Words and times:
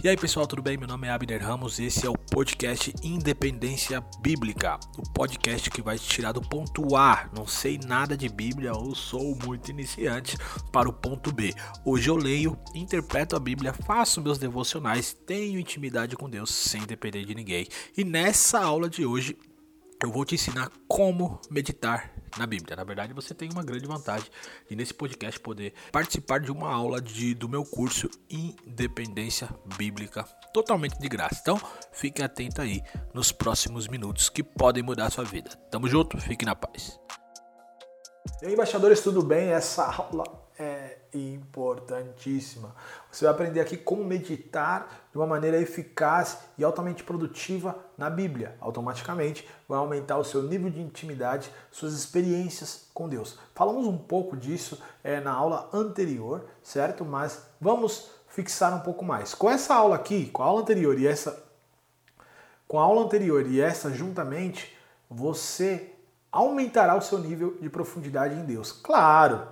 E 0.00 0.08
aí 0.08 0.16
pessoal, 0.16 0.46
tudo 0.46 0.62
bem? 0.62 0.76
Meu 0.76 0.86
nome 0.86 1.08
é 1.08 1.10
Abner 1.10 1.44
Ramos 1.44 1.80
e 1.80 1.86
esse 1.86 2.06
é 2.06 2.08
o 2.08 2.16
podcast 2.16 2.94
Independência 3.02 4.00
Bíblica, 4.20 4.78
o 4.96 5.02
podcast 5.12 5.68
que 5.72 5.82
vai 5.82 5.98
te 5.98 6.08
tirar 6.08 6.30
do 6.30 6.40
ponto 6.40 6.94
A. 6.94 7.28
Não 7.34 7.48
sei 7.48 7.80
nada 7.84 8.16
de 8.16 8.28
Bíblia 8.28 8.72
ou 8.72 8.94
sou 8.94 9.36
muito 9.44 9.72
iniciante 9.72 10.38
para 10.70 10.88
o 10.88 10.92
ponto 10.92 11.32
B. 11.32 11.52
Hoje 11.84 12.08
eu 12.08 12.14
leio, 12.14 12.56
interpreto 12.76 13.34
a 13.34 13.40
Bíblia, 13.40 13.72
faço 13.72 14.22
meus 14.22 14.38
devocionais, 14.38 15.12
tenho 15.12 15.58
intimidade 15.58 16.14
com 16.14 16.30
Deus 16.30 16.54
sem 16.54 16.86
depender 16.86 17.24
de 17.24 17.34
ninguém. 17.34 17.66
E 17.96 18.04
nessa 18.04 18.60
aula 18.60 18.88
de 18.88 19.04
hoje 19.04 19.36
eu 20.00 20.12
vou 20.12 20.24
te 20.24 20.36
ensinar 20.36 20.70
como 20.86 21.40
meditar 21.50 22.17
na 22.36 22.46
Bíblia. 22.46 22.76
Na 22.76 22.84
verdade, 22.84 23.12
você 23.12 23.34
tem 23.34 23.48
uma 23.50 23.62
grande 23.62 23.86
vantagem 23.86 24.28
de 24.68 24.76
nesse 24.76 24.92
podcast 24.92 25.38
poder 25.40 25.72
participar 25.92 26.40
de 26.40 26.50
uma 26.50 26.70
aula 26.70 27.00
de, 27.00 27.34
do 27.34 27.48
meu 27.48 27.64
curso 27.64 28.10
Independência 28.28 29.48
Bíblica 29.76 30.24
totalmente 30.52 30.98
de 30.98 31.08
graça. 31.08 31.38
Então, 31.40 31.60
fique 31.92 32.22
atento 32.22 32.60
aí 32.60 32.82
nos 33.14 33.32
próximos 33.32 33.88
minutos 33.88 34.28
que 34.28 34.42
podem 34.42 34.82
mudar 34.82 35.06
a 35.06 35.10
sua 35.10 35.24
vida. 35.24 35.50
Tamo 35.70 35.88
junto, 35.88 36.20
fique 36.20 36.44
na 36.44 36.54
paz. 36.54 36.98
E 38.42 38.46
aí, 38.46 38.52
embaixadores, 38.52 39.00
tudo 39.00 39.22
bem? 39.22 39.50
Essa 39.50 39.84
aula 39.84 40.24
é 40.58 40.97
importantíssima. 41.14 42.74
Você 43.10 43.24
vai 43.24 43.34
aprender 43.34 43.60
aqui 43.60 43.76
como 43.76 44.04
meditar 44.04 45.08
de 45.10 45.18
uma 45.18 45.26
maneira 45.26 45.60
eficaz 45.60 46.38
e 46.56 46.64
altamente 46.64 47.02
produtiva 47.02 47.76
na 47.96 48.10
Bíblia. 48.10 48.56
Automaticamente 48.60 49.48
vai 49.68 49.78
aumentar 49.78 50.18
o 50.18 50.24
seu 50.24 50.42
nível 50.42 50.70
de 50.70 50.80
intimidade, 50.80 51.50
suas 51.70 51.92
experiências 51.92 52.88
com 52.92 53.08
Deus. 53.08 53.38
Falamos 53.54 53.86
um 53.86 53.98
pouco 53.98 54.36
disso 54.36 54.82
é, 55.02 55.20
na 55.20 55.32
aula 55.32 55.68
anterior, 55.72 56.44
certo? 56.62 57.04
Mas 57.04 57.42
vamos 57.60 58.10
fixar 58.28 58.74
um 58.74 58.80
pouco 58.80 59.04
mais. 59.04 59.34
Com 59.34 59.50
essa 59.50 59.74
aula 59.74 59.96
aqui, 59.96 60.26
com 60.30 60.42
a 60.42 60.46
aula 60.46 60.62
anterior 60.62 60.98
e 60.98 61.06
essa 61.06 61.48
com 62.68 62.78
a 62.78 62.82
aula 62.82 63.02
anterior 63.02 63.46
e 63.46 63.60
essa 63.60 63.90
juntamente, 63.90 64.76
você 65.08 65.90
aumentará 66.30 66.94
o 66.94 67.00
seu 67.00 67.18
nível 67.18 67.56
de 67.60 67.70
profundidade 67.70 68.34
em 68.34 68.44
Deus. 68.44 68.70
Claro, 68.70 69.48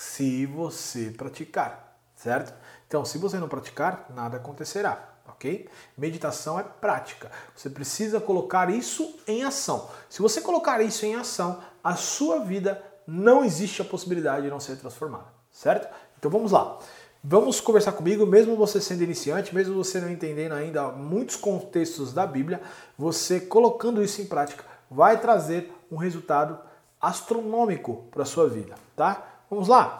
se 0.00 0.46
você 0.46 1.10
praticar, 1.10 1.94
certo? 2.16 2.54
Então, 2.88 3.04
se 3.04 3.18
você 3.18 3.38
não 3.38 3.48
praticar, 3.48 4.06
nada 4.16 4.38
acontecerá, 4.38 5.10
ok? 5.28 5.68
Meditação 5.96 6.58
é 6.58 6.62
prática. 6.62 7.30
Você 7.54 7.68
precisa 7.68 8.18
colocar 8.18 8.70
isso 8.70 9.20
em 9.26 9.44
ação. 9.44 9.90
Se 10.08 10.22
você 10.22 10.40
colocar 10.40 10.80
isso 10.80 11.04
em 11.04 11.16
ação, 11.16 11.60
a 11.84 11.96
sua 11.96 12.40
vida 12.40 12.82
não 13.06 13.44
existe 13.44 13.82
a 13.82 13.84
possibilidade 13.84 14.42
de 14.42 14.50
não 14.50 14.58
ser 14.58 14.76
transformada, 14.76 15.26
certo? 15.52 15.94
Então 16.18 16.30
vamos 16.30 16.52
lá. 16.52 16.78
Vamos 17.22 17.60
conversar 17.60 17.92
comigo, 17.92 18.24
mesmo 18.24 18.56
você 18.56 18.80
sendo 18.80 19.04
iniciante, 19.04 19.54
mesmo 19.54 19.74
você 19.74 20.00
não 20.00 20.10
entendendo 20.10 20.52
ainda 20.52 20.88
muitos 20.88 21.36
contextos 21.36 22.14
da 22.14 22.26
Bíblia, 22.26 22.62
você 22.96 23.38
colocando 23.38 24.02
isso 24.02 24.22
em 24.22 24.26
prática 24.26 24.64
vai 24.90 25.20
trazer 25.20 25.70
um 25.92 25.96
resultado 25.96 26.58
astronômico 26.98 28.08
para 28.10 28.24
sua 28.24 28.48
vida, 28.48 28.74
tá? 28.96 29.39
Vamos 29.50 29.66
lá? 29.66 29.98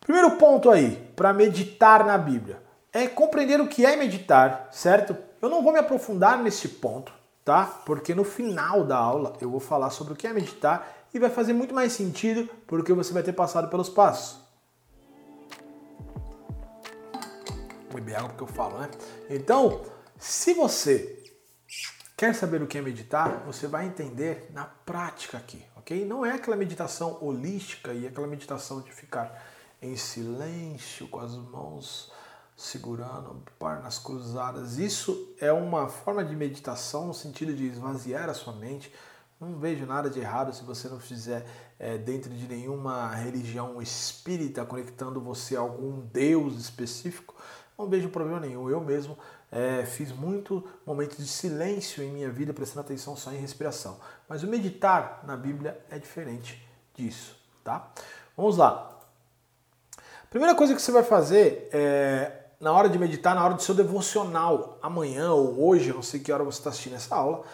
Primeiro 0.00 0.38
ponto 0.38 0.70
aí, 0.70 0.96
para 1.14 1.32
meditar 1.34 2.04
na 2.06 2.16
Bíblia, 2.16 2.62
é 2.90 3.06
compreender 3.06 3.60
o 3.60 3.68
que 3.68 3.84
é 3.84 3.96
meditar, 3.96 4.68
certo? 4.72 5.14
Eu 5.42 5.50
não 5.50 5.62
vou 5.62 5.72
me 5.72 5.78
aprofundar 5.78 6.42
nesse 6.42 6.68
ponto, 6.68 7.12
tá? 7.44 7.66
Porque 7.84 8.14
no 8.14 8.24
final 8.24 8.82
da 8.82 8.96
aula 8.96 9.34
eu 9.42 9.50
vou 9.50 9.60
falar 9.60 9.90
sobre 9.90 10.14
o 10.14 10.16
que 10.16 10.26
é 10.26 10.32
meditar 10.32 10.90
e 11.12 11.18
vai 11.18 11.28
fazer 11.28 11.52
muito 11.52 11.74
mais 11.74 11.92
sentido 11.92 12.48
porque 12.66 12.94
você 12.94 13.12
vai 13.12 13.22
ter 13.22 13.34
passado 13.34 13.68
pelos 13.68 13.90
passos. 13.90 14.40
Vou 17.90 18.00
beber 18.00 18.16
água 18.16 18.30
porque 18.30 18.42
eu 18.42 18.48
falo, 18.48 18.78
né? 18.78 18.88
Então, 19.28 19.82
se 20.18 20.54
você 20.54 21.22
quer 22.16 22.34
saber 22.34 22.62
o 22.62 22.66
que 22.66 22.78
é 22.78 22.80
meditar, 22.80 23.42
você 23.44 23.66
vai 23.66 23.84
entender 23.84 24.50
na 24.54 24.64
prática 24.64 25.36
aqui 25.36 25.62
ok? 25.82 26.04
Não 26.06 26.24
é 26.24 26.32
aquela 26.32 26.56
meditação 26.56 27.18
holística 27.20 27.92
e 27.92 28.06
aquela 28.06 28.26
meditação 28.26 28.80
de 28.80 28.92
ficar 28.92 29.44
em 29.82 29.96
silêncio 29.96 31.08
com 31.08 31.18
as 31.18 31.34
mãos 31.36 32.10
segurando, 32.56 33.42
pernas 33.58 33.98
cruzadas. 33.98 34.78
Isso 34.78 35.34
é 35.40 35.52
uma 35.52 35.88
forma 35.88 36.24
de 36.24 36.36
meditação 36.36 37.08
no 37.08 37.14
sentido 37.14 37.52
de 37.52 37.66
esvaziar 37.66 38.30
a 38.30 38.34
sua 38.34 38.52
mente. 38.52 38.92
Não 39.40 39.58
vejo 39.58 39.84
nada 39.84 40.08
de 40.08 40.20
errado 40.20 40.54
se 40.54 40.62
você 40.62 40.88
não 40.88 41.00
fizer 41.00 41.44
é, 41.80 41.98
dentro 41.98 42.30
de 42.30 42.46
nenhuma 42.46 43.12
religião 43.12 43.82
espírita 43.82 44.64
conectando 44.64 45.20
você 45.20 45.56
a 45.56 45.60
algum 45.60 46.00
Deus 46.00 46.60
específico. 46.60 47.34
Não 47.76 47.88
vejo 47.88 48.08
problema 48.08 48.38
nenhum. 48.38 48.70
Eu 48.70 48.80
mesmo 48.80 49.18
é, 49.52 49.84
fiz 49.84 50.10
muito 50.10 50.66
momentos 50.86 51.18
de 51.18 51.28
silêncio 51.28 52.02
em 52.02 52.10
minha 52.10 52.30
vida, 52.30 52.54
prestando 52.54 52.80
atenção 52.80 53.14
só 53.14 53.30
em 53.30 53.36
respiração. 53.36 54.00
Mas 54.26 54.42
o 54.42 54.46
meditar 54.46 55.22
na 55.26 55.36
Bíblia 55.36 55.78
é 55.90 55.98
diferente 55.98 56.66
disso, 56.94 57.36
tá? 57.62 57.92
Vamos 58.34 58.56
lá. 58.56 58.98
Primeira 60.30 60.54
coisa 60.54 60.74
que 60.74 60.80
você 60.80 60.90
vai 60.90 61.02
fazer 61.02 61.68
é, 61.70 62.32
na 62.58 62.72
hora 62.72 62.88
de 62.88 62.98
meditar, 62.98 63.34
na 63.34 63.44
hora 63.44 63.52
do 63.52 63.62
seu 63.62 63.74
devocional, 63.74 64.78
amanhã 64.80 65.32
ou 65.32 65.62
hoje, 65.62 65.92
não 65.92 66.02
sei 66.02 66.20
que 66.20 66.32
hora 66.32 66.42
você 66.42 66.58
está 66.58 66.70
assistindo 66.70 66.96
essa 66.96 67.14
aula, 67.14 67.44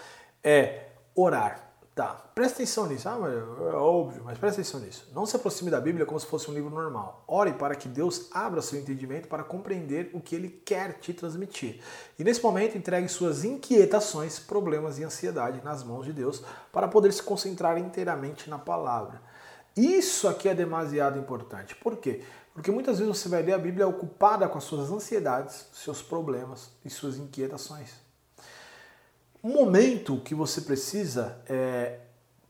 é 0.45 0.91
orar. 1.17 1.68
Tá, 1.99 2.15
presta 2.33 2.63
atenção 2.63 2.87
nisso. 2.87 3.09
Ah, 3.09 3.19
mas 3.19 3.35
é 3.35 3.77
óbvio, 3.77 4.23
mas 4.25 4.39
presta 4.39 4.61
atenção 4.61 4.79
nisso. 4.79 5.11
Não 5.13 5.27
se 5.27 5.35
aproxime 5.35 5.69
da 5.69 5.81
Bíblia 5.81 6.07
como 6.07 6.21
se 6.21 6.27
fosse 6.27 6.49
um 6.49 6.55
livro 6.55 6.71
normal. 6.71 7.25
Ore 7.27 7.55
para 7.55 7.75
que 7.75 7.89
Deus 7.89 8.29
abra 8.33 8.63
seu 8.63 8.79
entendimento 8.79 9.27
para 9.27 9.43
compreender 9.43 10.09
o 10.13 10.21
que 10.21 10.37
Ele 10.37 10.49
quer 10.49 11.01
te 11.01 11.13
transmitir. 11.13 11.81
E 12.17 12.23
nesse 12.23 12.41
momento, 12.41 12.79
entregue 12.79 13.09
suas 13.09 13.43
inquietações, 13.43 14.39
problemas 14.39 15.01
e 15.01 15.03
ansiedade 15.03 15.61
nas 15.65 15.83
mãos 15.83 16.07
de 16.07 16.13
Deus 16.13 16.41
para 16.73 16.87
poder 16.87 17.13
se 17.13 17.21
concentrar 17.21 17.77
inteiramente 17.79 18.49
na 18.49 18.61
palavra. 18.61 19.21
Isso 19.77 20.29
aqui 20.29 20.49
é 20.49 20.55
demasiado 20.55 21.19
importante. 21.19 21.75
Por 21.75 21.97
quê? 21.97 22.23
Porque 22.55 22.71
muitas 22.71 23.01
vezes 23.01 23.19
você 23.19 23.29
vai 23.29 23.43
ler 23.43 23.55
a 23.55 23.59
Bíblia 23.59 23.89
ocupada 23.89 24.49
com 24.49 24.57
as 24.57 24.63
suas 24.63 24.89
ansiedades, 24.93 25.67
seus 25.73 26.01
problemas 26.01 26.71
e 26.85 26.91
suas 26.91 27.17
inquietações. 27.17 28.08
Um 29.43 29.51
momento 29.51 30.21
que 30.25 30.35
você 30.35 30.63
precisa 30.63 31.39
é 31.49 32.01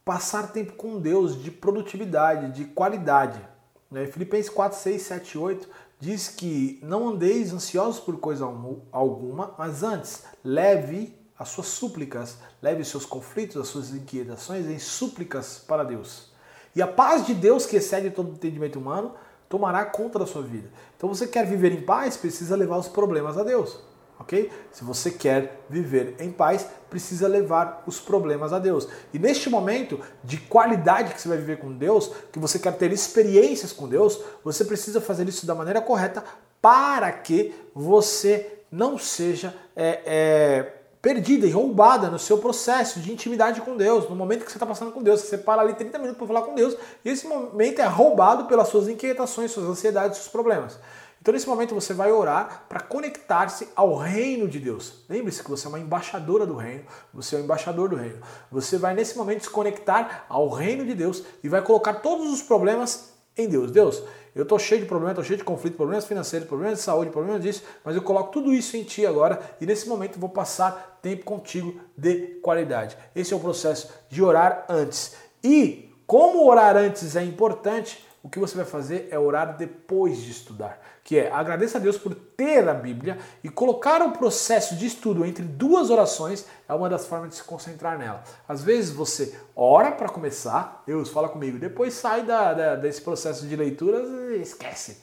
passar 0.06 0.52
tempo 0.52 0.72
com 0.72 0.98
Deus 0.98 1.42
de 1.42 1.50
produtividade, 1.50 2.52
de 2.52 2.64
qualidade. 2.64 3.46
Né? 3.90 4.06
Filipenses 4.06 4.48
4, 4.48 4.78
6, 4.78 5.02
7, 5.02 5.38
8 5.38 5.68
diz 6.00 6.28
que 6.28 6.80
não 6.82 7.08
andeis 7.08 7.52
ansiosos 7.52 8.00
por 8.00 8.16
coisa 8.18 8.46
alguma, 8.90 9.54
mas 9.58 9.82
antes 9.82 10.22
leve 10.42 11.14
as 11.38 11.50
suas 11.50 11.66
súplicas, 11.66 12.38
leve 12.62 12.82
seus 12.84 13.04
conflitos, 13.04 13.58
as 13.58 13.68
suas 13.68 13.90
inquietações 13.90 14.66
em 14.66 14.78
súplicas 14.78 15.58
para 15.58 15.84
Deus. 15.84 16.32
E 16.74 16.80
a 16.80 16.86
paz 16.86 17.26
de 17.26 17.34
Deus, 17.34 17.66
que 17.66 17.76
excede 17.76 18.10
todo 18.10 18.30
entendimento 18.30 18.78
humano, 18.78 19.12
tomará 19.46 19.84
conta 19.84 20.18
da 20.18 20.26
sua 20.26 20.42
vida. 20.42 20.70
Então 20.96 21.08
você 21.08 21.26
quer 21.26 21.44
viver 21.44 21.72
em 21.72 21.82
paz, 21.82 22.16
precisa 22.16 22.56
levar 22.56 22.78
os 22.78 22.88
problemas 22.88 23.36
a 23.36 23.42
Deus 23.42 23.78
ok? 24.18 24.50
Se 24.72 24.84
você 24.84 25.10
quer 25.10 25.64
viver 25.68 26.16
em 26.18 26.30
paz, 26.30 26.66
precisa 26.90 27.28
levar 27.28 27.82
os 27.86 28.00
problemas 28.00 28.52
a 28.52 28.58
Deus. 28.58 28.88
E 29.12 29.18
neste 29.18 29.48
momento 29.48 30.00
de 30.24 30.38
qualidade 30.38 31.14
que 31.14 31.20
você 31.20 31.28
vai 31.28 31.38
viver 31.38 31.58
com 31.58 31.72
Deus, 31.72 32.10
que 32.32 32.38
você 32.38 32.58
quer 32.58 32.76
ter 32.76 32.92
experiências 32.92 33.72
com 33.72 33.88
Deus, 33.88 34.20
você 34.42 34.64
precisa 34.64 35.00
fazer 35.00 35.28
isso 35.28 35.46
da 35.46 35.54
maneira 35.54 35.80
correta 35.80 36.24
para 36.60 37.10
que 37.12 37.54
você 37.74 38.58
não 38.70 38.98
seja 38.98 39.54
é, 39.74 40.02
é, 40.04 40.74
perdida 41.00 41.46
e 41.46 41.50
roubada 41.50 42.10
no 42.10 42.18
seu 42.18 42.38
processo 42.38 43.00
de 43.00 43.12
intimidade 43.12 43.60
com 43.60 43.76
Deus, 43.76 44.08
no 44.08 44.16
momento 44.16 44.44
que 44.44 44.50
você 44.50 44.56
está 44.56 44.66
passando 44.66 44.92
com 44.92 45.02
Deus. 45.02 45.20
Você 45.20 45.38
para 45.38 45.62
ali 45.62 45.74
30 45.74 45.98
minutos 45.98 46.18
para 46.18 46.26
falar 46.26 46.42
com 46.42 46.54
Deus 46.54 46.76
e 47.04 47.08
esse 47.08 47.26
momento 47.26 47.80
é 47.80 47.86
roubado 47.86 48.46
pelas 48.46 48.68
suas 48.68 48.88
inquietações, 48.88 49.50
suas 49.50 49.66
ansiedades, 49.66 50.18
seus 50.18 50.28
problemas. 50.28 50.78
Então, 51.20 51.34
nesse 51.34 51.48
momento, 51.48 51.74
você 51.74 51.92
vai 51.92 52.12
orar 52.12 52.64
para 52.68 52.80
conectar-se 52.80 53.68
ao 53.74 53.96
reino 53.96 54.46
de 54.48 54.58
Deus. 54.58 55.04
Lembre-se 55.08 55.42
que 55.42 55.50
você 55.50 55.66
é 55.66 55.68
uma 55.68 55.80
embaixadora 55.80 56.46
do 56.46 56.54
reino, 56.54 56.84
você 57.12 57.36
é 57.36 57.38
o 57.38 57.42
embaixador 57.42 57.88
do 57.88 57.96
reino. 57.96 58.20
Você 58.50 58.78
vai, 58.78 58.94
nesse 58.94 59.16
momento, 59.16 59.42
se 59.42 59.50
conectar 59.50 60.26
ao 60.28 60.48
reino 60.48 60.84
de 60.84 60.94
Deus 60.94 61.22
e 61.42 61.48
vai 61.48 61.60
colocar 61.62 61.94
todos 61.94 62.32
os 62.32 62.42
problemas 62.42 63.12
em 63.36 63.48
Deus. 63.48 63.70
Deus, 63.70 64.02
eu 64.34 64.42
estou 64.42 64.58
cheio 64.58 64.80
de 64.80 64.86
problemas, 64.86 65.12
estou 65.12 65.24
cheio 65.24 65.38
de 65.38 65.44
conflito, 65.44 65.76
problemas 65.76 66.04
financeiros, 66.04 66.48
problemas 66.48 66.78
de 66.78 66.84
saúde, 66.84 67.10
problemas 67.10 67.42
disso, 67.42 67.62
mas 67.84 67.96
eu 67.96 68.02
coloco 68.02 68.32
tudo 68.32 68.52
isso 68.52 68.76
em 68.76 68.84
Ti 68.84 69.06
agora 69.06 69.40
e 69.60 69.66
nesse 69.66 69.88
momento 69.88 70.18
vou 70.18 70.28
passar 70.28 70.98
tempo 71.02 71.24
contigo 71.24 71.80
de 71.96 72.38
qualidade. 72.42 72.96
Esse 73.14 73.32
é 73.32 73.36
o 73.36 73.40
processo 73.40 73.88
de 74.08 74.22
orar 74.22 74.64
antes. 74.68 75.14
E 75.42 75.92
como 76.06 76.48
orar 76.48 76.76
antes 76.76 77.16
é 77.16 77.22
importante, 77.22 78.04
o 78.22 78.28
que 78.28 78.38
você 78.38 78.56
vai 78.56 78.64
fazer 78.64 79.08
é 79.10 79.18
orar 79.18 79.56
depois 79.56 80.18
de 80.18 80.30
estudar, 80.30 80.80
que 81.04 81.18
é 81.18 81.30
agradeça 81.30 81.78
a 81.78 81.80
Deus 81.80 81.96
por 81.96 82.14
ter 82.14 82.68
a 82.68 82.74
Bíblia 82.74 83.18
e 83.44 83.48
colocar 83.48 84.02
o 84.02 84.12
processo 84.12 84.74
de 84.74 84.86
estudo 84.86 85.24
entre 85.24 85.44
duas 85.44 85.88
orações 85.88 86.44
é 86.68 86.74
uma 86.74 86.88
das 86.88 87.06
formas 87.06 87.30
de 87.30 87.36
se 87.36 87.44
concentrar 87.44 87.96
nela. 87.96 88.22
Às 88.48 88.62
vezes 88.62 88.90
você 88.90 89.38
ora 89.54 89.92
para 89.92 90.08
começar, 90.08 90.82
Deus 90.86 91.10
fala 91.10 91.28
comigo, 91.28 91.58
depois 91.58 91.94
sai 91.94 92.22
da, 92.22 92.52
da, 92.52 92.76
desse 92.76 93.00
processo 93.00 93.46
de 93.46 93.54
leitura 93.54 94.00
e 94.34 94.42
esquece. 94.42 95.00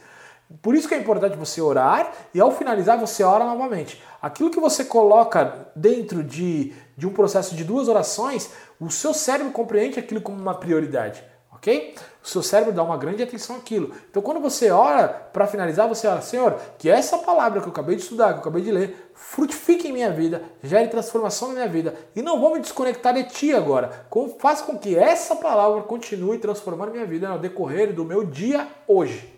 Por 0.62 0.76
isso 0.76 0.88
que 0.88 0.94
é 0.94 1.00
importante 1.00 1.36
você 1.36 1.60
orar 1.60 2.14
e 2.34 2.40
ao 2.40 2.52
finalizar 2.52 3.00
você 3.00 3.24
ora 3.24 3.46
novamente. 3.46 4.02
Aquilo 4.22 4.52
que 4.52 4.60
você 4.60 4.86
coloca 4.86 5.70
dentro 5.76 6.24
de, 6.24 6.74
de 6.96 7.08
um 7.08 7.14
processo 7.14 7.56
de 7.56 7.64
duas 7.64 7.88
orações, 7.88 8.52
o 8.80 8.92
seu 8.92 9.14
cérebro 9.14 9.52
compreende 9.52 10.00
aquilo 10.00 10.22
como 10.22 10.40
uma 10.40 10.54
prioridade, 10.54 11.24
ok? 11.66 11.96
O 12.24 12.28
seu 12.28 12.44
cérebro 12.44 12.72
dá 12.72 12.84
uma 12.84 12.96
grande 12.96 13.24
atenção 13.24 13.56
àquilo. 13.56 13.92
Então 14.10 14.22
quando 14.22 14.40
você 14.40 14.70
ora, 14.70 15.08
para 15.08 15.48
finalizar, 15.48 15.88
você 15.88 16.08
ora, 16.08 16.22
Senhor, 16.22 16.60
que 16.78 16.90
essa 16.90 17.18
palavra 17.18 17.60
que 17.60 17.68
eu 17.68 17.72
acabei 17.72 17.96
de 17.96 18.04
estudar, 18.04 18.30
que 18.30 18.36
eu 18.36 18.42
acabei 18.42 18.62
de 18.62 18.72
ler, 18.72 19.12
frutifique 19.16 19.88
em 19.88 19.92
minha 19.92 20.12
vida, 20.12 20.44
gere 20.64 20.88
transformação 20.88 21.50
na 21.50 21.56
minha 21.56 21.68
vida. 21.68 21.96
E 22.16 22.22
não 22.22 22.40
vou 22.40 22.54
me 22.54 22.60
desconectar 22.60 23.16
de 23.16 23.24
Ti 23.24 23.54
agora. 23.54 24.08
Faça 24.40 24.64
com 24.64 24.78
que 24.78 24.96
essa 24.96 25.36
palavra 25.36 25.82
continue 25.84 26.38
transformando 26.38 26.92
minha 26.92 27.06
vida 27.06 27.28
no 27.28 27.40
decorrer 27.40 27.94
do 27.94 28.06
meu 28.06 28.24
dia 28.24 28.68
hoje. 28.88 29.34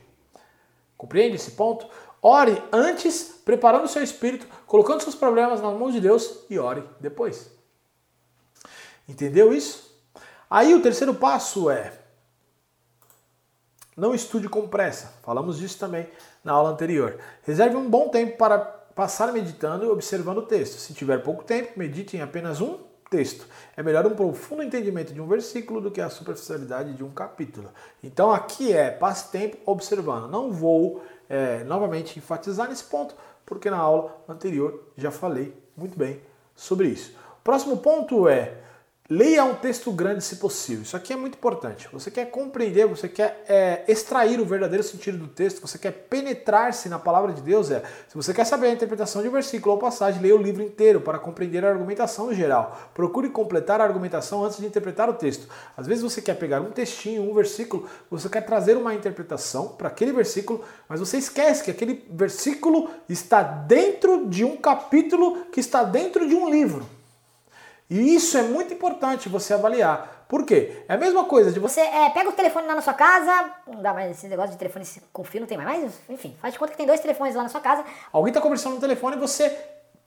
Compreende 0.97 1.35
esse 1.35 1.51
ponto? 1.51 1.87
Ore 2.21 2.61
antes, 2.73 3.41
preparando 3.45 3.85
o 3.85 3.87
seu 3.87 4.03
espírito, 4.03 4.47
colocando 4.65 5.01
seus 5.01 5.15
problemas 5.15 5.61
nas 5.61 5.77
mãos 5.77 5.93
de 5.93 6.01
Deus 6.01 6.39
e 6.49 6.59
ore 6.59 6.83
depois. 6.99 7.49
Entendeu 9.07 9.53
isso? 9.53 9.95
Aí 10.49 10.73
o 10.73 10.81
terceiro 10.81 11.13
passo 11.13 11.69
é 11.69 12.06
não 13.97 14.13
estude 14.13 14.47
com 14.47 14.67
pressa. 14.67 15.13
Falamos 15.23 15.57
disso 15.57 15.79
também 15.79 16.07
na 16.43 16.53
aula 16.53 16.69
anterior. 16.69 17.17
Reserve 17.41 17.75
um 17.75 17.89
bom 17.89 18.09
tempo 18.09 18.37
para 18.37 18.59
passar 18.59 19.33
meditando 19.33 19.85
e 19.85 19.89
observando 19.89 20.37
o 20.37 20.43
texto. 20.43 20.77
Se 20.77 20.93
tiver 20.93 21.23
pouco 21.23 21.43
tempo, 21.43 21.73
medite 21.75 22.15
em 22.15 22.21
apenas 22.21 22.61
um 22.61 22.77
texto. 23.09 23.47
É 23.75 23.81
melhor 23.81 24.05
um 24.05 24.15
profundo 24.15 24.61
entendimento 24.61 25.13
de 25.13 25.19
um 25.19 25.27
versículo 25.27 25.81
do 25.81 25.89
que 25.89 25.99
a 25.99 26.09
superficialidade 26.09 26.93
de 26.93 27.03
um 27.03 27.09
capítulo. 27.09 27.69
Então 28.03 28.31
aqui 28.31 28.71
é 28.71 28.91
passe 28.91 29.31
tempo 29.31 29.57
observando. 29.65 30.29
Não 30.29 30.51
vou 30.51 31.03
é, 31.27 31.63
novamente 31.63 32.19
enfatizar 32.19 32.69
nesse 32.69 32.83
ponto, 32.83 33.15
porque 33.45 33.69
na 33.69 33.77
aula 33.77 34.15
anterior 34.27 34.83
já 34.95 35.09
falei 35.09 35.55
muito 35.75 35.97
bem 35.97 36.21
sobre 36.55 36.87
isso. 36.89 37.15
Próximo 37.43 37.77
ponto 37.77 38.27
é 38.27 38.57
Leia 39.09 39.45
um 39.45 39.55
texto 39.55 39.89
grande 39.89 40.21
se 40.21 40.35
possível. 40.35 40.83
Isso 40.83 40.97
aqui 40.97 41.13
é 41.13 41.15
muito 41.15 41.35
importante. 41.35 41.87
Você 41.93 42.11
quer 42.11 42.25
compreender, 42.29 42.85
você 42.85 43.07
quer 43.07 43.41
é, 43.47 43.85
extrair 43.87 44.37
o 44.37 44.45
verdadeiro 44.45 44.83
sentido 44.83 45.17
do 45.17 45.29
texto, 45.29 45.61
você 45.61 45.77
quer 45.77 45.91
penetrar-se 45.91 46.89
na 46.89 46.99
palavra 46.99 47.31
de 47.31 47.41
Deus. 47.41 47.71
É, 47.71 47.81
se 48.09 48.15
você 48.15 48.33
quer 48.33 48.43
saber 48.43 48.67
a 48.67 48.73
interpretação 48.73 49.21
de 49.21 49.29
um 49.29 49.31
versículo 49.31 49.75
ou 49.75 49.79
passagem, 49.79 50.21
leia 50.21 50.35
o 50.35 50.41
livro 50.41 50.61
inteiro 50.61 50.99
para 50.99 51.17
compreender 51.19 51.63
a 51.63 51.69
argumentação 51.69 52.33
geral. 52.33 52.77
Procure 52.93 53.29
completar 53.29 53.79
a 53.79 53.85
argumentação 53.85 54.43
antes 54.43 54.57
de 54.57 54.65
interpretar 54.65 55.09
o 55.09 55.13
texto. 55.13 55.47
Às 55.77 55.87
vezes 55.87 56.03
você 56.03 56.21
quer 56.21 56.35
pegar 56.35 56.59
um 56.59 56.71
textinho, 56.71 57.21
um 57.21 57.33
versículo, 57.33 57.87
você 58.11 58.27
quer 58.27 58.41
trazer 58.41 58.75
uma 58.75 58.93
interpretação 58.93 59.69
para 59.69 59.87
aquele 59.87 60.11
versículo, 60.11 60.65
mas 60.89 60.99
você 60.99 61.17
esquece 61.17 61.63
que 61.63 61.71
aquele 61.71 62.05
versículo 62.11 62.89
está 63.07 63.41
dentro 63.41 64.27
de 64.27 64.43
um 64.43 64.57
capítulo 64.57 65.45
que 65.45 65.61
está 65.61 65.81
dentro 65.85 66.27
de 66.27 66.35
um 66.35 66.49
livro. 66.49 66.96
E 67.89 68.15
isso 68.15 68.37
é 68.37 68.43
muito 68.43 68.73
importante 68.73 69.29
você 69.29 69.53
avaliar. 69.53 70.25
Por 70.27 70.45
quê? 70.45 70.83
É 70.89 70.93
a 70.93 70.97
mesma 70.97 71.23
coisa 71.23 71.51
de 71.51 71.59
você. 71.59 71.79
é, 71.79 72.09
pega 72.09 72.29
o 72.29 72.33
telefone 72.33 72.67
lá 72.67 72.75
na 72.75 72.81
sua 72.81 72.93
casa, 72.93 73.51
não 73.65 73.81
dá 73.81 73.93
mais 73.93 74.11
esse 74.11 74.27
negócio 74.27 74.51
de 74.51 74.57
telefone 74.57 74.85
com 75.13 75.23
fio, 75.23 75.39
não 75.39 75.47
tem 75.47 75.57
mais, 75.57 75.81
mas 75.81 75.93
enfim, 76.09 76.35
faz 76.41 76.53
de 76.53 76.59
conta 76.59 76.71
que 76.71 76.77
tem 76.77 76.85
dois 76.85 76.99
telefones 76.99 77.33
lá 77.33 77.43
na 77.43 77.49
sua 77.49 77.61
casa. 77.61 77.85
Alguém 78.11 78.31
está 78.31 78.41
conversando 78.41 78.75
no 78.75 78.81
telefone 78.81 79.15
você 79.15 79.49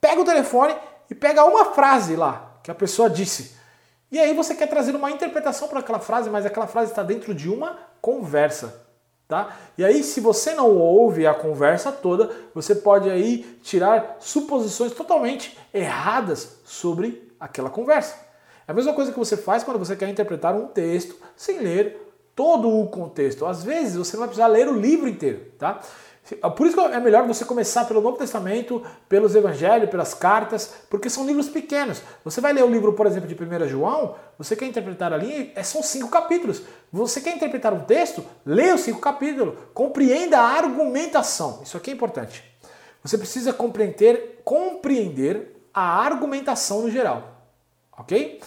pega 0.00 0.20
o 0.20 0.24
telefone 0.24 0.74
e 1.08 1.14
pega 1.14 1.44
uma 1.44 1.66
frase 1.66 2.16
lá 2.16 2.58
que 2.62 2.70
a 2.70 2.74
pessoa 2.74 3.08
disse. 3.08 3.58
E 4.12 4.18
aí 4.18 4.34
você 4.34 4.54
quer 4.54 4.66
trazer 4.66 4.94
uma 4.94 5.10
interpretação 5.10 5.68
para 5.68 5.80
aquela 5.80 6.00
frase, 6.00 6.28
mas 6.28 6.44
aquela 6.44 6.66
frase 6.66 6.90
está 6.90 7.02
dentro 7.02 7.34
de 7.34 7.48
uma 7.48 7.78
conversa. 8.00 8.86
Tá? 9.28 9.56
E 9.78 9.84
aí, 9.84 10.02
se 10.02 10.20
você 10.20 10.54
não 10.54 10.76
ouve 10.76 11.24
a 11.24 11.32
conversa 11.32 11.92
toda, 11.92 12.34
você 12.52 12.74
pode 12.74 13.08
aí 13.08 13.44
tirar 13.62 14.16
suposições 14.18 14.92
totalmente 14.92 15.56
erradas 15.72 16.58
sobre 16.64 17.29
aquela 17.40 17.70
conversa. 17.70 18.14
É 18.68 18.72
a 18.72 18.74
mesma 18.74 18.92
coisa 18.92 19.10
que 19.10 19.18
você 19.18 19.36
faz 19.36 19.64
quando 19.64 19.78
você 19.78 19.96
quer 19.96 20.08
interpretar 20.08 20.54
um 20.54 20.66
texto 20.66 21.16
sem 21.34 21.58
ler 21.58 22.10
todo 22.36 22.68
o 22.68 22.86
contexto. 22.88 23.46
Às 23.46 23.64
vezes 23.64 23.96
você 23.96 24.12
não 24.12 24.20
vai 24.20 24.28
precisar 24.28 24.46
ler 24.46 24.68
o 24.68 24.78
livro 24.78 25.08
inteiro, 25.08 25.40
tá? 25.58 25.80
Por 26.56 26.66
isso 26.66 26.80
é 26.80 27.00
melhor 27.00 27.26
você 27.26 27.44
começar 27.44 27.84
pelo 27.86 28.00
Novo 28.00 28.16
Testamento, 28.16 28.82
pelos 29.08 29.34
Evangelhos, 29.34 29.90
pelas 29.90 30.14
cartas, 30.14 30.72
porque 30.88 31.10
são 31.10 31.26
livros 31.26 31.48
pequenos. 31.48 32.00
Você 32.24 32.40
vai 32.40 32.52
ler 32.52 32.62
o 32.62 32.70
livro, 32.70 32.92
por 32.92 33.06
exemplo, 33.06 33.28
de 33.28 33.34
1 33.34 33.68
João, 33.68 34.14
você 34.38 34.54
quer 34.54 34.66
interpretar 34.66 35.12
ali, 35.12 35.50
é, 35.56 35.62
são 35.62 35.82
cinco 35.82 36.08
capítulos. 36.08 36.62
Você 36.92 37.20
quer 37.20 37.34
interpretar 37.34 37.72
um 37.72 37.80
texto, 37.80 38.24
leia 38.46 38.74
os 38.74 38.82
cinco 38.82 39.00
capítulos, 39.00 39.58
compreenda 39.74 40.38
a 40.38 40.56
argumentação. 40.56 41.60
Isso 41.64 41.76
aqui 41.76 41.90
é 41.90 41.94
importante. 41.94 42.44
Você 43.02 43.18
precisa 43.18 43.52
compreender, 43.52 44.40
compreender 44.44 45.56
a 45.74 46.00
argumentação 46.04 46.82
no 46.82 46.90
geral. 46.90 47.29
Ok? 48.00 48.40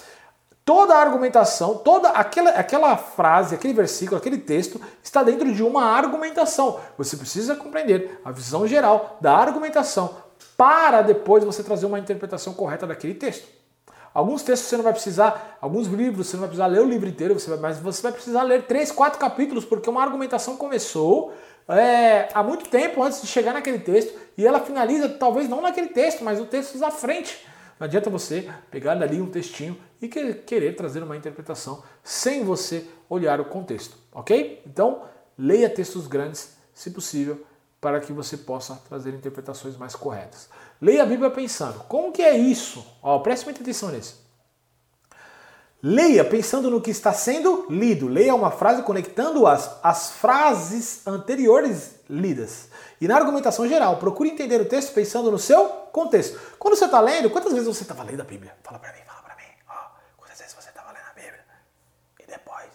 Toda 0.66 0.96
a 0.96 1.02
argumentação, 1.02 1.76
toda 1.76 2.10
aquela, 2.10 2.52
aquela 2.52 2.98
frase, 2.98 3.54
aquele 3.54 3.74
versículo, 3.74 4.18
aquele 4.18 4.38
texto 4.38 4.80
está 5.04 5.22
dentro 5.22 5.54
de 5.54 5.62
uma 5.62 5.84
argumentação. 5.84 6.80
Você 6.98 7.18
precisa 7.18 7.56
compreender 7.56 8.20
a 8.24 8.32
visão 8.32 8.66
geral 8.66 9.18
da 9.20 9.36
argumentação 9.36 10.16
para 10.58 11.02
depois 11.02 11.44
você 11.44 11.62
trazer 11.62 11.86
uma 11.86 12.00
interpretação 12.00 12.54
correta 12.54 12.88
daquele 12.88 13.14
texto. 13.14 13.48
Alguns 14.14 14.44
textos 14.44 14.70
você 14.70 14.78
não 14.78 14.84
vai 14.84 14.94
precisar, 14.94 15.58
alguns 15.60 15.88
livros 15.88 16.28
você 16.28 16.38
não 16.38 16.42
vai 16.42 16.50
precisar 16.50 16.68
ler 16.68 16.82
o 16.82 16.88
livro 16.88 17.10
inteiro, 17.10 17.38
você 17.38 17.50
vai, 17.50 17.60
mas 17.60 17.80
você 17.80 18.02
vai 18.02 18.12
precisar 18.12 18.44
ler 18.44 18.64
três, 18.64 18.92
quatro 18.92 19.20
capítulos, 19.20 19.66
porque 19.66 19.90
uma 19.90 20.04
argumentação 20.04 20.56
começou 20.56 21.34
é, 21.68 22.30
há 22.34 22.44
muito 22.44 22.70
tempo 22.70 23.02
antes 23.02 23.22
de 23.22 23.28
chegar 23.28 23.54
naquele 23.54 23.80
texto 23.80 24.18
e 24.38 24.46
ela 24.46 24.60
finaliza, 24.60 25.10
talvez 25.10 25.50
não 25.50 25.62
naquele 25.62 25.88
texto, 25.88 26.24
mas 26.24 26.40
o 26.40 26.46
texto 26.46 26.82
à 26.84 26.92
frente. 26.92 27.53
Não 27.80 27.86
adianta 27.86 28.10
você 28.10 28.50
pegar 28.72 28.96
dali 28.96 29.22
um 29.22 29.30
textinho 29.30 29.78
e 30.02 30.08
querer 30.08 30.76
trazer 30.76 31.04
uma 31.04 31.18
interpretação 31.18 31.84
sem 32.04 32.44
você 32.44 32.88
olhar 33.10 33.40
o 33.42 33.46
contexto, 33.46 33.98
ok? 34.12 34.62
Então, 34.66 35.04
leia 35.38 35.70
textos 35.70 36.08
grandes, 36.08 36.56
se 36.74 36.92
possível, 36.92 37.46
para 37.82 38.00
que 38.00 38.14
você 38.14 38.38
possa 38.38 38.76
trazer 38.88 39.14
interpretações 39.14 39.76
mais 39.76 39.96
corretas. 39.96 40.50
Leia 40.82 41.04
a 41.04 41.06
Bíblia 41.06 41.30
pensando, 41.30 41.80
como 41.90 42.14
que 42.14 42.22
é 42.22 42.38
isso? 42.38 42.86
Ó, 43.02 43.20
preste 43.20 43.44
muita 43.44 43.62
atenção 43.62 43.90
nisso. 43.90 44.23
Leia 45.86 46.24
pensando 46.24 46.72
no 46.72 46.80
que 46.80 46.92
está 46.92 47.12
sendo 47.12 47.68
lido. 47.70 48.08
Leia 48.08 48.34
uma 48.34 48.50
frase 48.50 48.84
conectando 48.84 49.46
as, 49.46 49.80
as 49.84 50.12
frases 50.12 51.06
anteriores 51.06 51.96
lidas. 52.10 52.70
E 53.02 53.08
na 53.08 53.18
argumentação 53.18 53.68
geral, 53.68 53.98
procure 53.98 54.30
entender 54.30 54.62
o 54.62 54.66
texto 54.66 54.94
pensando 54.94 55.30
no 55.30 55.38
seu 55.38 55.68
contexto. 55.92 56.40
Quando 56.58 56.78
você 56.78 56.86
está 56.86 57.02
lendo, 57.02 57.30
quantas 57.30 57.52
vezes 57.52 57.68
você 57.68 57.84
estava 57.84 58.02
lendo 58.02 58.22
a 58.22 58.24
Bíblia? 58.24 58.56
Fala 58.64 58.80
para 58.80 58.94
mim, 58.94 59.02
fala 59.06 59.24
para 59.24 59.36
mim. 59.36 59.52
Quantas 60.16 60.40
vezes 60.40 60.54
você 60.54 60.70
estava 60.70 60.94
lendo 60.94 61.10
a 61.12 61.14
Bíblia? 61.14 61.46
E 62.22 62.26
depois 62.28 62.70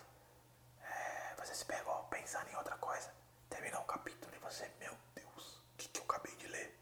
é, 0.83 1.42
você 1.42 1.54
se 1.54 1.64
pegou 1.64 1.94
pensando 2.11 2.47
em 2.52 2.56
outra 2.56 2.76
coisa. 2.76 3.09
Terminou 3.49 3.80
um 3.80 3.87
capítulo 3.87 4.30
e 4.37 4.44
você, 4.44 4.66
meu 4.78 4.92
Deus, 5.14 5.62
o 5.73 5.78
que, 5.78 5.88
que 5.88 5.99
eu 5.99 6.04
acabei 6.04 6.37
de 6.37 6.47
ler? 6.49 6.78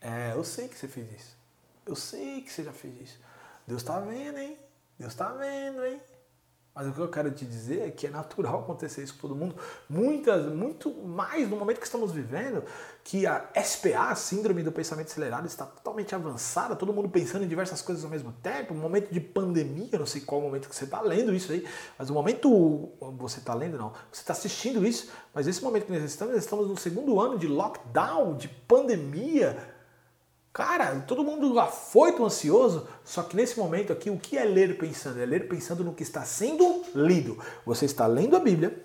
É, 0.00 0.32
eu 0.32 0.44
sei 0.44 0.68
que 0.68 0.78
você 0.78 0.86
fez 0.86 1.10
isso. 1.10 1.36
Eu 1.84 1.96
sei 1.96 2.40
que 2.40 2.52
você 2.52 2.62
já 2.62 2.72
fez 2.72 2.94
isso. 3.00 3.18
Deus 3.66 3.82
está 3.82 3.98
vendo, 3.98 4.38
hein? 4.38 4.56
Deus 5.00 5.12
está 5.12 5.32
vendo, 5.32 5.82
hein? 5.82 5.98
Mas 6.74 6.86
o 6.86 6.92
que 6.92 7.00
eu 7.00 7.08
quero 7.08 7.30
te 7.30 7.46
dizer 7.46 7.88
é 7.88 7.90
que 7.90 8.06
é 8.06 8.10
natural 8.10 8.60
acontecer 8.60 9.02
isso 9.02 9.14
com 9.14 9.20
todo 9.22 9.34
mundo, 9.34 9.56
muitas, 9.88 10.52
muito 10.52 10.92
mais 10.92 11.48
no 11.48 11.56
momento 11.56 11.80
que 11.80 11.86
estamos 11.86 12.12
vivendo, 12.12 12.62
que 13.02 13.26
a 13.26 13.48
SPA, 13.64 14.10
a 14.10 14.14
Síndrome 14.14 14.62
do 14.62 14.70
Pensamento 14.70 15.08
Acelerado, 15.08 15.46
está 15.46 15.64
totalmente 15.64 16.14
avançada, 16.14 16.76
todo 16.76 16.92
mundo 16.92 17.08
pensando 17.08 17.46
em 17.46 17.48
diversas 17.48 17.80
coisas 17.80 18.04
ao 18.04 18.10
mesmo 18.10 18.30
tempo, 18.42 18.74
um 18.74 18.76
momento 18.76 19.10
de 19.10 19.20
pandemia, 19.20 19.88
eu 19.92 20.00
não 20.00 20.06
sei 20.06 20.20
qual 20.20 20.42
momento 20.42 20.68
que 20.68 20.76
você 20.76 20.84
está 20.84 21.00
lendo 21.00 21.34
isso 21.34 21.50
aí, 21.50 21.66
mas 21.98 22.10
o 22.10 22.14
momento, 22.14 22.92
você 23.16 23.38
está 23.38 23.54
lendo 23.54 23.78
não, 23.78 23.94
você 24.12 24.20
está 24.20 24.34
assistindo 24.34 24.86
isso, 24.86 25.10
mas 25.32 25.48
esse 25.48 25.64
momento 25.64 25.86
que 25.86 25.92
nós 25.92 26.04
estamos, 26.04 26.34
nós 26.34 26.44
estamos 26.44 26.68
no 26.68 26.76
segundo 26.76 27.18
ano 27.18 27.38
de 27.38 27.48
lockdown, 27.48 28.36
de 28.36 28.48
pandemia, 28.48 29.79
Cara, 30.52 31.00
todo 31.06 31.22
mundo 31.22 31.58
afoito, 31.60 32.24
ansioso, 32.24 32.88
só 33.04 33.22
que 33.22 33.36
nesse 33.36 33.58
momento 33.58 33.92
aqui, 33.92 34.10
o 34.10 34.18
que 34.18 34.36
é 34.36 34.44
ler 34.44 34.76
pensando? 34.78 35.20
É 35.20 35.26
ler 35.26 35.48
pensando 35.48 35.84
no 35.84 35.94
que 35.94 36.02
está 36.02 36.24
sendo 36.24 36.82
lido. 36.92 37.38
Você 37.64 37.84
está 37.84 38.06
lendo 38.06 38.34
a 38.34 38.40
Bíblia, 38.40 38.84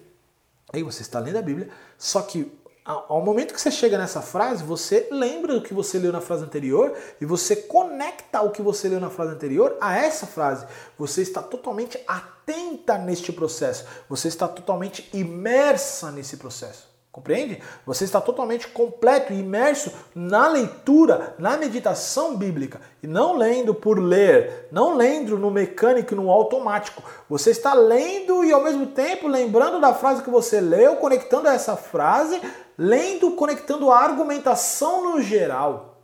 aí 0.71 0.83
você 0.83 1.01
está 1.01 1.19
lendo 1.19 1.37
a 1.37 1.41
Bíblia, 1.41 1.69
só 1.97 2.21
que 2.21 2.51
ao 2.85 3.19
momento 3.19 3.51
que 3.51 3.59
você 3.59 3.71
chega 3.71 3.97
nessa 3.97 4.21
frase, 4.21 4.63
você 4.63 5.07
lembra 5.09 5.55
do 5.55 5.61
que 5.63 5.73
você 5.73 5.97
leu 5.97 6.11
na 6.11 6.21
frase 6.21 6.43
anterior 6.43 6.95
e 7.19 7.25
você 7.25 7.55
conecta 7.55 8.43
o 8.43 8.51
que 8.51 8.61
você 8.61 8.87
leu 8.87 8.99
na 8.99 9.09
frase 9.09 9.33
anterior 9.33 9.75
a 9.81 9.97
essa 9.97 10.27
frase. 10.27 10.67
Você 10.99 11.23
está 11.23 11.41
totalmente 11.41 11.99
atenta 12.07 12.95
neste 12.99 13.33
processo, 13.33 13.85
você 14.07 14.27
está 14.27 14.47
totalmente 14.47 15.09
imersa 15.13 16.11
nesse 16.11 16.37
processo. 16.37 16.94
Compreende? 17.15 17.61
Você 17.85 18.03
está 18.03 18.19
totalmente 18.19 18.67
completo 18.67 19.31
e 19.31 19.39
imerso 19.39 19.89
na 20.13 20.49
leitura, 20.49 21.33
na 21.39 21.55
meditação 21.55 22.35
bíblica. 22.35 22.81
E 23.01 23.07
não 23.07 23.37
lendo 23.37 23.73
por 23.73 23.97
ler, 23.97 24.67
não 24.69 24.97
lendo 24.97 25.39
no 25.39 25.49
mecânico, 25.49 26.13
no 26.13 26.29
automático. 26.29 27.01
Você 27.29 27.51
está 27.51 27.73
lendo 27.73 28.43
e 28.43 28.51
ao 28.51 28.61
mesmo 28.61 28.87
tempo 28.87 29.29
lembrando 29.29 29.79
da 29.79 29.93
frase 29.93 30.23
que 30.23 30.29
você 30.29 30.59
leu, 30.59 30.97
conectando 30.97 31.47
essa 31.47 31.77
frase 31.77 32.41
lendo, 32.77 33.31
conectando 33.31 33.89
a 33.89 33.97
argumentação 33.97 35.13
no 35.13 35.21
geral. 35.21 36.01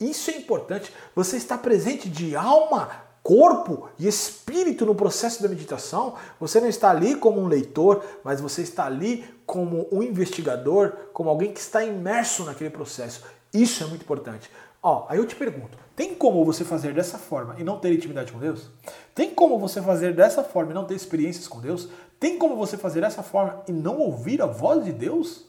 Isso 0.00 0.30
é 0.30 0.38
importante. 0.38 0.90
Você 1.14 1.36
está 1.36 1.58
presente 1.58 2.08
de 2.08 2.34
alma, 2.34 3.03
corpo 3.24 3.88
e 3.98 4.06
espírito 4.06 4.84
no 4.84 4.94
processo 4.94 5.42
da 5.42 5.48
meditação. 5.48 6.14
Você 6.38 6.60
não 6.60 6.68
está 6.68 6.90
ali 6.90 7.16
como 7.16 7.40
um 7.40 7.48
leitor, 7.48 8.04
mas 8.22 8.38
você 8.38 8.60
está 8.60 8.84
ali 8.84 9.24
como 9.46 9.88
um 9.90 10.02
investigador, 10.02 10.92
como 11.14 11.30
alguém 11.30 11.50
que 11.50 11.58
está 11.58 11.82
imerso 11.82 12.44
naquele 12.44 12.68
processo. 12.68 13.24
Isso 13.52 13.82
é 13.82 13.86
muito 13.86 14.02
importante. 14.02 14.50
Ó, 14.82 15.06
aí 15.08 15.16
eu 15.16 15.26
te 15.26 15.34
pergunto, 15.34 15.78
tem 15.96 16.14
como 16.14 16.44
você 16.44 16.62
fazer 16.62 16.92
dessa 16.92 17.16
forma 17.16 17.56
e 17.58 17.64
não 17.64 17.78
ter 17.78 17.94
intimidade 17.94 18.30
com 18.30 18.38
Deus? 18.38 18.68
Tem 19.14 19.34
como 19.34 19.58
você 19.58 19.80
fazer 19.80 20.14
dessa 20.14 20.44
forma 20.44 20.72
e 20.72 20.74
não 20.74 20.84
ter 20.84 20.94
experiências 20.94 21.48
com 21.48 21.58
Deus? 21.58 21.88
Tem 22.20 22.38
como 22.38 22.54
você 22.54 22.76
fazer 22.76 23.00
dessa 23.00 23.22
forma 23.22 23.62
e 23.66 23.72
não 23.72 23.96
ouvir 23.96 24.42
a 24.42 24.46
voz 24.46 24.84
de 24.84 24.92
Deus? 24.92 25.46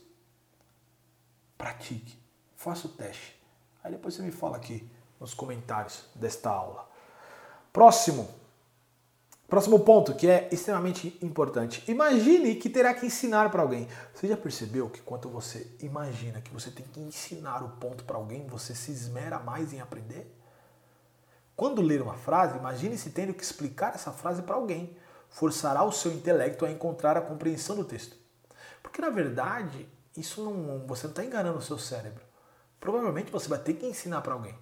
Pratique. 1.57 2.17
Faça 2.55 2.87
o 2.87 2.91
teste. 2.91 3.35
Aí 3.83 3.91
depois 3.91 4.13
você 4.13 4.21
me 4.21 4.31
fala 4.31 4.55
aqui 4.55 4.89
nos 5.19 5.33
comentários 5.33 6.05
desta 6.15 6.49
aula. 6.49 6.94
Próximo. 7.75 8.29
Próximo 9.49 9.81
ponto 9.81 10.15
que 10.15 10.29
é 10.29 10.47
extremamente 10.49 11.19
importante. 11.21 11.83
Imagine 11.91 12.55
que 12.55 12.69
terá 12.69 12.93
que 12.93 13.05
ensinar 13.05 13.51
para 13.51 13.63
alguém. 13.63 13.85
Você 14.13 14.29
já 14.29 14.37
percebeu 14.37 14.89
que 14.89 15.01
quando 15.01 15.27
você 15.27 15.75
imagina 15.81 16.39
que 16.39 16.53
você 16.53 16.71
tem 16.71 16.85
que 16.85 17.01
ensinar 17.01 17.61
o 17.61 17.71
ponto 17.71 18.05
para 18.05 18.15
alguém, 18.15 18.47
você 18.47 18.73
se 18.73 18.93
esmera 18.93 19.39
mais 19.39 19.73
em 19.73 19.81
aprender? 19.81 20.33
Quando 21.53 21.81
ler 21.81 22.01
uma 22.01 22.13
frase, 22.13 22.57
imagine 22.57 22.97
se 22.97 23.09
tendo 23.09 23.33
que 23.33 23.43
explicar 23.43 23.93
essa 23.93 24.13
frase 24.13 24.41
para 24.41 24.55
alguém. 24.55 24.95
Forçará 25.29 25.83
o 25.83 25.91
seu 25.91 26.13
intelecto 26.13 26.65
a 26.65 26.71
encontrar 26.71 27.17
a 27.17 27.21
compreensão 27.21 27.75
do 27.75 27.83
texto. 27.83 28.15
Porque 28.81 29.01
na 29.01 29.09
verdade, 29.09 29.85
isso 30.15 30.41
não, 30.45 30.87
você 30.87 31.07
não 31.07 31.11
está 31.11 31.25
enganando 31.25 31.57
o 31.57 31.61
seu 31.61 31.77
cérebro. 31.77 32.23
Provavelmente 32.79 33.33
você 33.33 33.49
vai 33.49 33.59
ter 33.59 33.73
que 33.73 33.85
ensinar 33.85 34.21
para 34.21 34.31
alguém. 34.31 34.57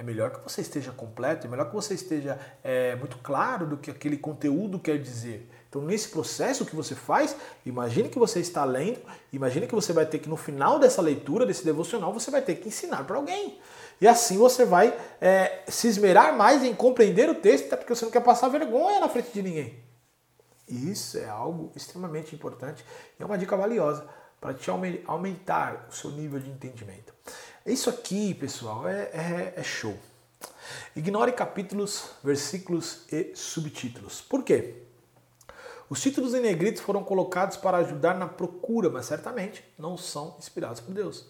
É 0.00 0.02
melhor 0.02 0.30
que 0.30 0.42
você 0.42 0.62
esteja 0.62 0.92
completo, 0.92 1.46
é 1.46 1.50
melhor 1.50 1.68
que 1.68 1.74
você 1.74 1.92
esteja 1.92 2.38
é, 2.64 2.96
muito 2.96 3.18
claro 3.18 3.66
do 3.66 3.76
que 3.76 3.90
aquele 3.90 4.16
conteúdo 4.16 4.78
quer 4.78 4.98
dizer. 4.98 5.46
Então, 5.68 5.82
nesse 5.82 6.08
processo 6.08 6.64
que 6.64 6.74
você 6.74 6.94
faz, 6.94 7.36
imagine 7.66 8.08
que 8.08 8.18
você 8.18 8.40
está 8.40 8.64
lendo, 8.64 8.98
imagine 9.30 9.66
que 9.66 9.74
você 9.74 9.92
vai 9.92 10.06
ter 10.06 10.18
que, 10.18 10.26
no 10.26 10.38
final 10.38 10.78
dessa 10.78 11.02
leitura, 11.02 11.44
desse 11.44 11.66
devocional, 11.66 12.14
você 12.14 12.30
vai 12.30 12.40
ter 12.40 12.54
que 12.54 12.68
ensinar 12.68 13.04
para 13.04 13.16
alguém. 13.16 13.58
E 14.00 14.08
assim 14.08 14.38
você 14.38 14.64
vai 14.64 14.98
é, 15.20 15.64
se 15.68 15.86
esmerar 15.88 16.34
mais 16.34 16.64
em 16.64 16.74
compreender 16.74 17.28
o 17.28 17.34
texto, 17.34 17.66
até 17.66 17.76
porque 17.76 17.94
você 17.94 18.06
não 18.06 18.12
quer 18.12 18.22
passar 18.22 18.48
vergonha 18.48 19.00
na 19.00 19.08
frente 19.10 19.30
de 19.34 19.42
ninguém. 19.42 19.84
Isso 20.66 21.18
é 21.18 21.28
algo 21.28 21.72
extremamente 21.76 22.34
importante 22.34 22.82
e 23.18 23.22
é 23.22 23.26
uma 23.26 23.36
dica 23.36 23.54
valiosa 23.54 24.08
para 24.40 24.54
te 24.54 24.70
aumentar 25.04 25.88
o 25.90 25.92
seu 25.92 26.10
nível 26.10 26.40
de 26.40 26.48
entendimento. 26.48 27.12
Isso 27.64 27.90
aqui, 27.90 28.34
pessoal, 28.34 28.88
é, 28.88 29.02
é, 29.12 29.54
é 29.56 29.62
show. 29.62 29.96
Ignore 30.96 31.32
capítulos, 31.32 32.10
versículos 32.24 33.02
e 33.12 33.32
subtítulos. 33.34 34.20
Por 34.20 34.42
quê? 34.42 34.82
Os 35.88 36.00
títulos 36.00 36.34
em 36.34 36.40
negrito 36.40 36.80
foram 36.82 37.02
colocados 37.02 37.56
para 37.56 37.78
ajudar 37.78 38.14
na 38.16 38.26
procura, 38.26 38.88
mas 38.88 39.06
certamente 39.06 39.64
não 39.78 39.96
são 39.96 40.36
inspirados 40.38 40.80
por 40.80 40.94
Deus. 40.94 41.26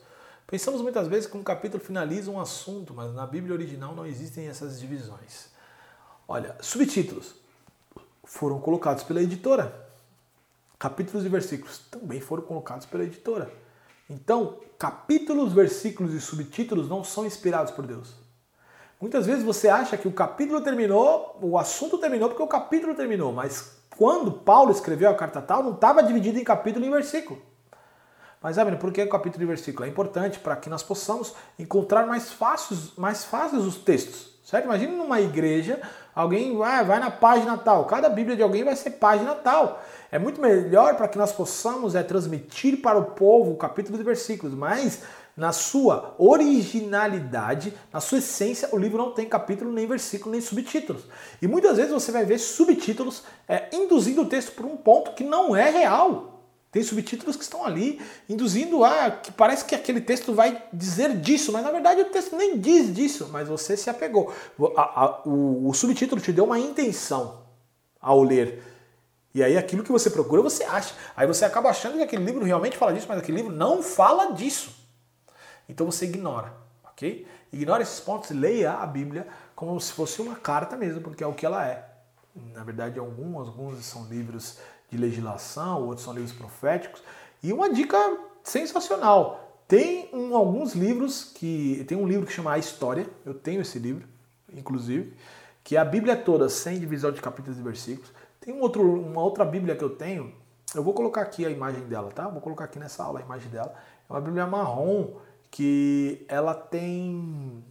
Pensamos 0.47 0.83
muitas 0.83 1.09
vezes 1.09 1.31
que 1.31 1.37
um 1.37 1.43
capítulo 1.43 1.83
finaliza 1.83 2.31
um 2.31 2.41
assunto, 2.41 2.93
mas 2.93 3.13
na 3.15 3.27
Bíblia 3.27 3.55
original 3.55 3.95
não 3.95 4.07
existem 4.07 4.49
essas 4.49 4.79
divisões. 4.79 5.49
Olha, 6.29 6.57
subtítulos 6.61 7.35
foram 8.23 8.61
colocados 8.61 9.03
pela 9.03 9.23
editora. 9.23 9.89
Capítulos 10.79 11.25
e 11.25 11.29
versículos 11.29 11.79
também 11.91 12.21
foram 12.21 12.43
colocados 12.43 12.87
pela 12.87 13.05
editora. 13.05 13.51
Então, 14.11 14.59
capítulos, 14.77 15.53
versículos 15.53 16.13
e 16.13 16.21
subtítulos 16.21 16.89
não 16.89 17.05
são 17.05 17.25
inspirados 17.25 17.71
por 17.71 17.87
Deus. 17.87 18.13
Muitas 19.01 19.25
vezes 19.25 19.45
você 19.45 19.69
acha 19.69 19.97
que 19.97 20.09
o 20.09 20.13
capítulo 20.13 20.61
terminou, 20.61 21.39
o 21.41 21.57
assunto 21.57 21.97
terminou 21.97 22.29
porque 22.29 22.43
o 22.43 22.49
capítulo 22.49 22.95
terminou, 22.95 23.33
mas 23.33 23.79
quando 23.97 24.33
Paulo 24.33 24.73
escreveu 24.73 25.09
a 25.09 25.15
carta 25.15 25.41
tal, 25.41 25.63
não 25.63 25.75
estava 25.75 26.03
dividido 26.03 26.39
em 26.39 26.45
capítulo 26.45 26.85
e 26.85 26.91
versículo. 26.91 27.41
Mas, 28.43 28.59
Abner, 28.59 28.79
por 28.79 28.93
que 28.93 29.07
capítulo 29.07 29.45
e 29.45 29.47
versículo? 29.47 29.87
É 29.87 29.89
importante 29.89 30.41
para 30.41 30.57
que 30.57 30.69
nós 30.69 30.83
possamos 30.83 31.35
encontrar 31.59 32.07
mais 32.07 32.33
fáceis, 32.33 32.97
mais 32.97 33.25
fáceis 33.25 33.65
os 33.65 33.77
textos. 33.77 34.41
Certo? 34.43 34.65
Imagina 34.65 34.97
numa 34.97 35.21
igreja, 35.21 35.81
alguém 36.15 36.57
vai, 36.57 36.85
vai 36.85 37.01
na 37.01 37.11
página 37.11 37.57
tal. 37.57 37.85
Cada 37.87 38.09
Bíblia 38.09 38.37
de 38.37 38.43
alguém 38.43 38.65
vai 38.65 38.77
ser 38.77 38.91
página 38.93 39.35
tal. 39.35 39.83
É 40.11 40.19
muito 40.19 40.41
melhor 40.41 40.97
para 40.97 41.09
que 41.09 41.19
nós 41.19 41.33
possamos 41.33 41.95
é, 41.95 42.03
transmitir 42.03 42.81
para 42.81 42.99
o 42.99 43.13
povo 43.13 43.57
capítulos 43.57 44.01
e 44.01 44.05
versículos, 44.05 44.55
mas 44.55 45.03
na 45.37 45.53
sua 45.53 46.15
originalidade, 46.19 47.73
na 47.93 48.01
sua 48.01 48.19
essência, 48.19 48.69
o 48.73 48.77
livro 48.77 48.99
não 48.99 49.13
tem 49.13 49.29
capítulo, 49.29 49.73
nem 49.73 49.87
versículo, 49.87 50.33
nem 50.33 50.41
subtítulos. 50.41 51.05
E 51.41 51.47
muitas 51.47 51.77
vezes 51.77 51.93
você 51.93 52.13
vai 52.13 52.25
ver 52.25 52.39
subtítulos 52.39 53.23
é, 53.49 53.69
induzindo 53.73 54.23
o 54.23 54.27
texto 54.27 54.53
por 54.53 54.67
um 54.67 54.77
ponto 54.77 55.13
que 55.13 55.25
não 55.25 55.55
é 55.55 55.71
real. 55.71 56.40
Tem 56.71 56.83
subtítulos 56.85 57.35
que 57.35 57.43
estão 57.43 57.65
ali 57.65 58.01
induzindo 58.29 58.85
a 58.85 59.11
que 59.11 59.33
parece 59.33 59.65
que 59.65 59.75
aquele 59.75 60.01
texto 60.01 60.33
vai 60.33 60.63
dizer 60.73 61.17
disso, 61.17 61.53
mas 61.53 61.65
na 61.65 61.73
verdade 61.73 62.01
o 62.03 62.11
texto 62.11 62.37
nem 62.37 62.59
diz 62.59 62.95
disso, 62.95 63.29
mas 63.33 63.49
você 63.49 63.77
se 63.77 63.91
apegou. 63.91 64.33
A, 64.77 65.05
a, 65.05 65.23
o, 65.25 65.69
o 65.69 65.75
subtítulo 65.75 66.21
te 66.21 66.33
deu 66.33 66.45
uma 66.45 66.61
intenção 66.61 67.43
ao 68.01 68.23
ler. 68.23 68.63
E 69.35 69.43
aí 69.43 69.59
aquilo 69.59 69.83
que 69.83 69.91
você 69.91 70.11
procura, 70.11 70.43
você 70.43 70.63
acha. 70.63 70.95
Aí 71.17 71.27
você 71.27 71.45
acaba 71.45 71.71
achando 71.71 71.97
que 71.97 72.03
aquele 72.03 72.25
livro 72.25 72.45
realmente 72.45 72.77
fala 72.77 72.93
disso, 72.93 73.07
mas 73.09 73.19
aquele 73.19 73.39
livro 73.39 73.53
não 73.53 73.83
fala 73.83 74.33
disso. 74.33 74.73
Então 75.69 75.87
você 75.87 76.05
ignora, 76.05 76.53
ok? 76.85 77.27
Ignora 77.53 77.83
esses 77.83 77.99
pontos 77.99 78.31
e 78.31 78.35
leia 78.35 78.75
a 78.75 78.87
Bíblia 78.87 79.27
como 79.57 79.81
se 79.81 79.93
fosse 79.93 80.23
uma 80.23 80.37
carta 80.37 80.77
mesmo, 80.77 81.01
porque 81.01 81.25
é 81.25 81.27
o 81.27 81.35
que 81.35 81.45
ela 81.45 81.67
é. 81.67 81.89
Na 82.55 82.63
verdade, 82.63 82.99
alguns, 82.99 83.49
alguns 83.49 83.85
são 83.85 84.07
livros 84.07 84.59
de 84.91 84.99
legislação, 84.99 85.87
outros 85.87 86.05
são 86.05 86.13
livros 86.13 86.33
proféticos. 86.33 87.03
E 87.43 87.53
uma 87.53 87.73
dica 87.73 87.99
sensacional: 88.43 89.63
tem 89.67 90.11
um, 90.13 90.35
alguns 90.35 90.75
livros 90.75 91.25
que. 91.25 91.85
Tem 91.87 91.97
um 91.97 92.07
livro 92.07 92.27
que 92.27 92.33
chama 92.33 92.53
A 92.53 92.59
História, 92.59 93.07
eu 93.25 93.35
tenho 93.35 93.61
esse 93.61 93.79
livro, 93.79 94.07
inclusive, 94.53 95.15
que 95.63 95.77
é 95.77 95.79
a 95.79 95.85
Bíblia 95.85 96.17
toda, 96.17 96.49
sem 96.49 96.79
divisão 96.79 97.13
de 97.13 97.21
capítulos 97.21 97.59
e 97.59 97.63
versículos. 97.63 98.11
Tem 98.41 98.53
um 98.53 98.61
outro, 98.61 98.83
uma 98.83 99.23
outra 99.23 99.45
Bíblia 99.45 99.77
que 99.77 99.85
eu 99.85 99.91
tenho, 99.91 100.33
eu 100.75 100.83
vou 100.83 100.95
colocar 100.95 101.23
aqui 101.23 101.45
a 101.45 101.51
imagem 101.51 101.83
dela, 101.87 102.11
tá? 102.11 102.29
Vou 102.29 102.41
colocar 102.41 102.65
aqui 102.65 102.79
nessa 102.79 103.03
aula 103.03 103.19
a 103.19 103.23
imagem 103.23 103.51
dela. 103.51 103.75
É 104.09 104.13
uma 104.13 104.21
Bíblia 104.21 104.47
marrom 104.47 105.17
que 105.51 106.25
ela 106.29 106.55
tem. 106.55 107.65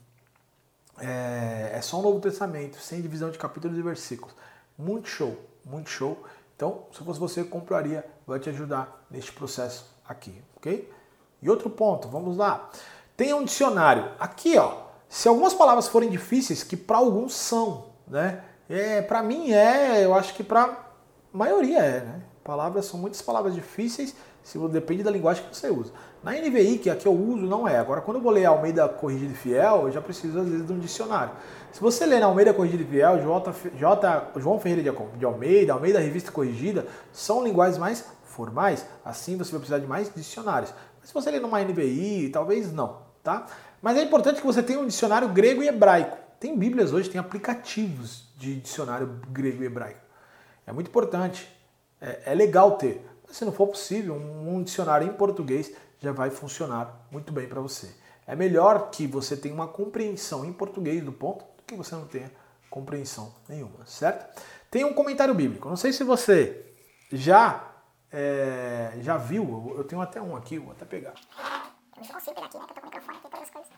É, 0.98 1.72
é 1.76 1.82
só 1.82 2.00
um 2.00 2.02
Novo 2.02 2.20
Testamento, 2.20 2.78
sem 2.78 3.02
divisão 3.02 3.32
de 3.32 3.38
capítulos 3.38 3.78
e 3.78 3.82
versículos. 3.82 4.36
Muito 4.78 5.08
show, 5.08 5.38
muito 5.64 5.90
show. 5.90 6.22
Então, 6.60 6.88
se 6.92 7.02
fosse 7.06 7.18
você, 7.18 7.42
compraria, 7.46 8.06
vai 8.28 8.38
te 8.38 8.50
ajudar 8.50 9.06
neste 9.10 9.32
processo 9.32 9.96
aqui, 10.06 10.44
ok? 10.58 10.92
E 11.42 11.50
outro 11.50 11.70
ponto, 11.70 12.10
vamos 12.10 12.36
lá. 12.36 12.70
Tem 13.16 13.34
um 13.34 13.46
dicionário. 13.46 14.12
Aqui, 14.20 14.58
ó, 14.58 14.74
se 15.08 15.30
algumas 15.30 15.54
palavras 15.54 15.88
forem 15.88 16.10
difíceis, 16.10 16.62
que 16.62 16.76
para 16.76 16.98
alguns 16.98 17.34
são, 17.34 17.86
né? 18.06 18.44
É, 18.68 19.02
para 19.02 19.24
mim 19.24 19.54
é, 19.54 20.04
eu 20.04 20.14
acho 20.14 20.34
que 20.34 20.44
para 20.44 20.92
maioria 21.32 21.80
é, 21.80 22.02
né? 22.02 22.22
Palavras 22.44 22.88
são 22.88 23.00
muitas 23.00 23.22
palavras 23.22 23.56
difíceis, 23.56 24.14
se 24.44 24.58
depende 24.68 25.02
da 25.02 25.12
linguagem 25.12 25.46
que 25.46 25.56
você 25.56 25.70
usa. 25.70 25.94
Na 26.22 26.34
NVI, 26.34 26.80
que 26.80 26.90
aqui 26.90 27.06
eu 27.06 27.14
uso, 27.14 27.46
não 27.46 27.66
é. 27.68 27.78
Agora, 27.78 28.02
quando 28.02 28.18
eu 28.18 28.24
vou 28.24 28.32
ler 28.32 28.44
Almeida 28.46 28.88
Corrigida 28.90 29.32
e 29.32 29.36
Fiel, 29.36 29.84
eu 29.84 29.92
já 29.92 30.02
preciso, 30.02 30.40
às 30.40 30.50
vezes, 30.50 30.68
de 30.68 30.74
um 30.74 30.80
dicionário. 30.80 31.32
Se 31.72 31.80
você 31.80 32.06
ler 32.06 32.20
na 32.20 32.26
Almeida 32.26 32.54
Corrigida 32.54 32.84
e 32.84 32.86
Fiel, 32.86 33.22
J, 33.22 33.54
J, 33.76 34.32
João 34.36 34.60
Ferreira 34.60 34.94
de 35.18 35.26
Almeida, 35.26 35.74
Almeida 35.74 36.00
Revista 36.00 36.32
Corrigida, 36.32 36.86
são 37.14 37.44
linguagens 37.44 37.78
mais 37.78 38.06
formais, 38.26 38.86
assim 39.04 39.38
você 39.38 39.52
vai 39.52 39.60
precisar 39.60 39.80
de 39.80 39.88
mais 39.88 40.14
dicionários. 40.14 40.74
Mas 41.00 41.10
se 41.10 41.14
você 41.14 41.32
ler 41.32 41.40
numa 41.40 41.62
NVI, 41.62 42.30
talvez 42.30 42.72
não, 42.72 42.98
tá? 43.24 43.46
Mas 43.82 43.98
é 43.98 44.04
importante 44.04 44.42
que 44.42 44.46
você 44.46 44.62
tenha 44.62 44.80
um 44.80 44.88
dicionário 44.88 45.30
grego 45.30 45.64
e 45.64 45.68
hebraico. 45.68 46.18
Tem 46.40 46.58
bíblias 46.58 46.92
hoje, 46.92 47.10
tem 47.10 47.20
aplicativos 47.20 48.30
de 48.38 48.56
dicionário 48.56 49.20
grego 49.30 49.64
e 49.64 49.66
hebraico. 49.66 50.00
É 50.66 50.72
muito 50.72 50.88
importante, 50.88 51.50
é, 52.02 52.24
é 52.28 52.34
legal 52.34 52.78
ter. 52.78 53.06
Mas 53.28 53.38
se 53.38 53.46
não 53.46 53.52
for 53.52 53.68
possível, 53.68 54.16
um, 54.16 54.56
um 54.56 54.64
dicionário 54.64 55.08
em 55.08 55.14
português 55.14 55.72
já 56.00 56.12
vai 56.12 56.30
funcionar 56.30 57.08
muito 57.12 57.32
bem 57.32 57.48
para 57.48 57.62
você. 57.62 57.94
É 58.26 58.36
melhor 58.36 58.90
que 58.92 59.08
você 59.08 59.36
tenha 59.36 59.54
uma 59.54 59.68
compreensão 59.68 60.46
em 60.46 60.54
português 60.54 61.04
do 61.04 61.12
ponto 61.12 61.44
do 61.58 61.64
que 61.66 61.76
você 61.76 61.96
não 61.96 62.06
tenha 62.06 62.32
compreensão 62.70 63.34
nenhuma, 63.48 63.86
certo? 63.86 64.42
Tem 64.70 64.84
um 64.86 64.94
comentário 64.94 65.34
bíblico. 65.34 65.68
Não 65.68 65.76
sei 65.76 65.92
se 65.92 66.04
você 66.04 66.74
já 67.12 67.70
é, 68.12 68.94
já 69.02 69.18
viu, 69.18 69.74
eu 69.78 69.84
tenho 69.84 70.02
até 70.02 70.22
um 70.22 70.36
aqui, 70.36 70.60
vou 70.60 70.72
até 70.72 70.86
pegar. 70.86 71.14
Eu 71.98 72.04
não 72.04 72.14
consigo 72.14 72.36
pegar 72.36 72.48
aqui, 72.48 72.58
né? 72.58 72.66
Que 72.66 72.72
eu 72.72 72.76
tô 72.76 72.82
com 72.82 72.82
o 72.82 72.86
microfone 72.86 73.18
aqui 73.18 73.30
todas 73.30 73.42
as 73.42 73.50
coisas. 73.50 73.72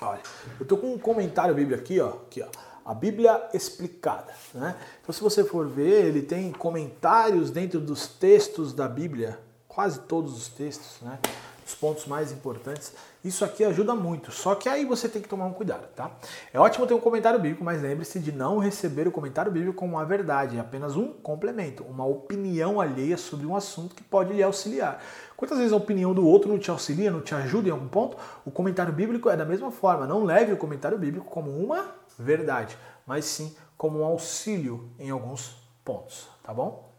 Olha, 0.00 0.22
eu 0.58 0.66
tô 0.66 0.76
com 0.76 0.94
um 0.94 0.98
comentário 0.98 1.54
bíblico 1.54 1.80
aqui, 1.80 2.00
ó, 2.00 2.08
aqui, 2.08 2.42
ó. 2.42 2.71
A 2.84 2.94
Bíblia 2.94 3.48
explicada. 3.54 4.32
Né? 4.54 4.76
Então, 5.00 5.12
se 5.12 5.20
você 5.20 5.44
for 5.44 5.66
ver, 5.68 6.06
ele 6.06 6.22
tem 6.22 6.52
comentários 6.52 7.50
dentro 7.50 7.80
dos 7.80 8.06
textos 8.06 8.72
da 8.72 8.88
Bíblia, 8.88 9.38
quase 9.68 10.00
todos 10.00 10.36
os 10.36 10.48
textos, 10.48 11.00
né? 11.00 11.18
os 11.66 11.74
pontos 11.74 12.06
mais 12.06 12.32
importantes. 12.32 12.92
Isso 13.24 13.44
aqui 13.44 13.64
ajuda 13.64 13.94
muito, 13.94 14.32
só 14.32 14.56
que 14.56 14.68
aí 14.68 14.84
você 14.84 15.08
tem 15.08 15.22
que 15.22 15.28
tomar 15.28 15.46
um 15.46 15.52
cuidado, 15.52 15.86
tá? 15.94 16.10
É 16.52 16.58
ótimo 16.58 16.88
ter 16.88 16.94
um 16.94 16.98
comentário 16.98 17.38
bíblico, 17.38 17.62
mas 17.62 17.80
lembre-se 17.80 18.18
de 18.18 18.32
não 18.32 18.58
receber 18.58 19.06
o 19.06 19.12
comentário 19.12 19.52
bíblico 19.52 19.74
como 19.74 19.92
uma 19.92 20.04
verdade, 20.04 20.56
é 20.56 20.60
apenas 20.60 20.96
um 20.96 21.12
complemento, 21.12 21.84
uma 21.84 22.04
opinião 22.04 22.80
alheia 22.80 23.16
sobre 23.16 23.46
um 23.46 23.54
assunto 23.54 23.94
que 23.94 24.02
pode 24.02 24.32
lhe 24.32 24.42
auxiliar. 24.42 25.00
Quantas 25.36 25.58
vezes 25.58 25.72
a 25.72 25.76
opinião 25.76 26.12
do 26.12 26.26
outro 26.26 26.50
não 26.50 26.58
te 26.58 26.68
auxilia, 26.70 27.12
não 27.12 27.20
te 27.20 27.32
ajuda 27.32 27.68
em 27.68 27.70
algum 27.70 27.86
ponto? 27.86 28.16
O 28.44 28.50
comentário 28.50 28.92
bíblico 28.92 29.30
é 29.30 29.36
da 29.36 29.44
mesma 29.44 29.70
forma, 29.70 30.04
não 30.04 30.24
leve 30.24 30.52
o 30.52 30.56
comentário 30.56 30.98
bíblico 30.98 31.26
como 31.26 31.50
uma 31.50 32.01
verdade, 32.18 32.76
mas 33.06 33.24
sim 33.24 33.54
como 33.76 34.00
um 34.00 34.04
auxílio 34.04 34.90
em 34.98 35.10
alguns 35.10 35.56
pontos, 35.84 36.28
tá 36.42 36.54
bom? 36.54 36.92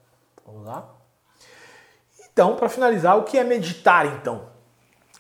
Vamos 0.45 0.65
lá? 0.65 0.89
Então, 2.31 2.55
para 2.55 2.67
finalizar, 2.67 3.17
o 3.17 3.23
que 3.23 3.37
é 3.37 3.43
meditar 3.43 4.05
então? 4.05 4.51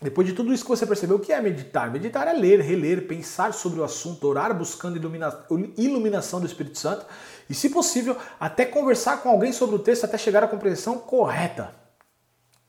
Depois 0.01 0.27
de 0.27 0.33
tudo 0.33 0.53
isso 0.53 0.63
que 0.63 0.69
você 0.69 0.85
percebeu, 0.85 1.15
o 1.15 1.19
que 1.19 1.31
é 1.31 1.39
meditar? 1.39 1.89
Meditar 1.89 2.27
é 2.27 2.33
ler, 2.33 2.59
reler, 2.59 3.07
pensar 3.07 3.53
sobre 3.53 3.79
o 3.79 3.83
assunto, 3.83 4.27
orar 4.27 4.53
buscando 4.53 4.97
ilumina 4.97 5.45
iluminação 5.77 6.41
do 6.41 6.45
Espírito 6.45 6.77
Santo 6.77 7.05
e, 7.49 7.53
se 7.53 7.69
possível, 7.69 8.17
até 8.37 8.65
conversar 8.65 9.21
com 9.21 9.29
alguém 9.29 9.53
sobre 9.53 9.75
o 9.75 9.79
texto 9.79 10.03
até 10.03 10.17
chegar 10.17 10.43
à 10.43 10.47
compreensão 10.47 10.97
correta. 10.97 11.82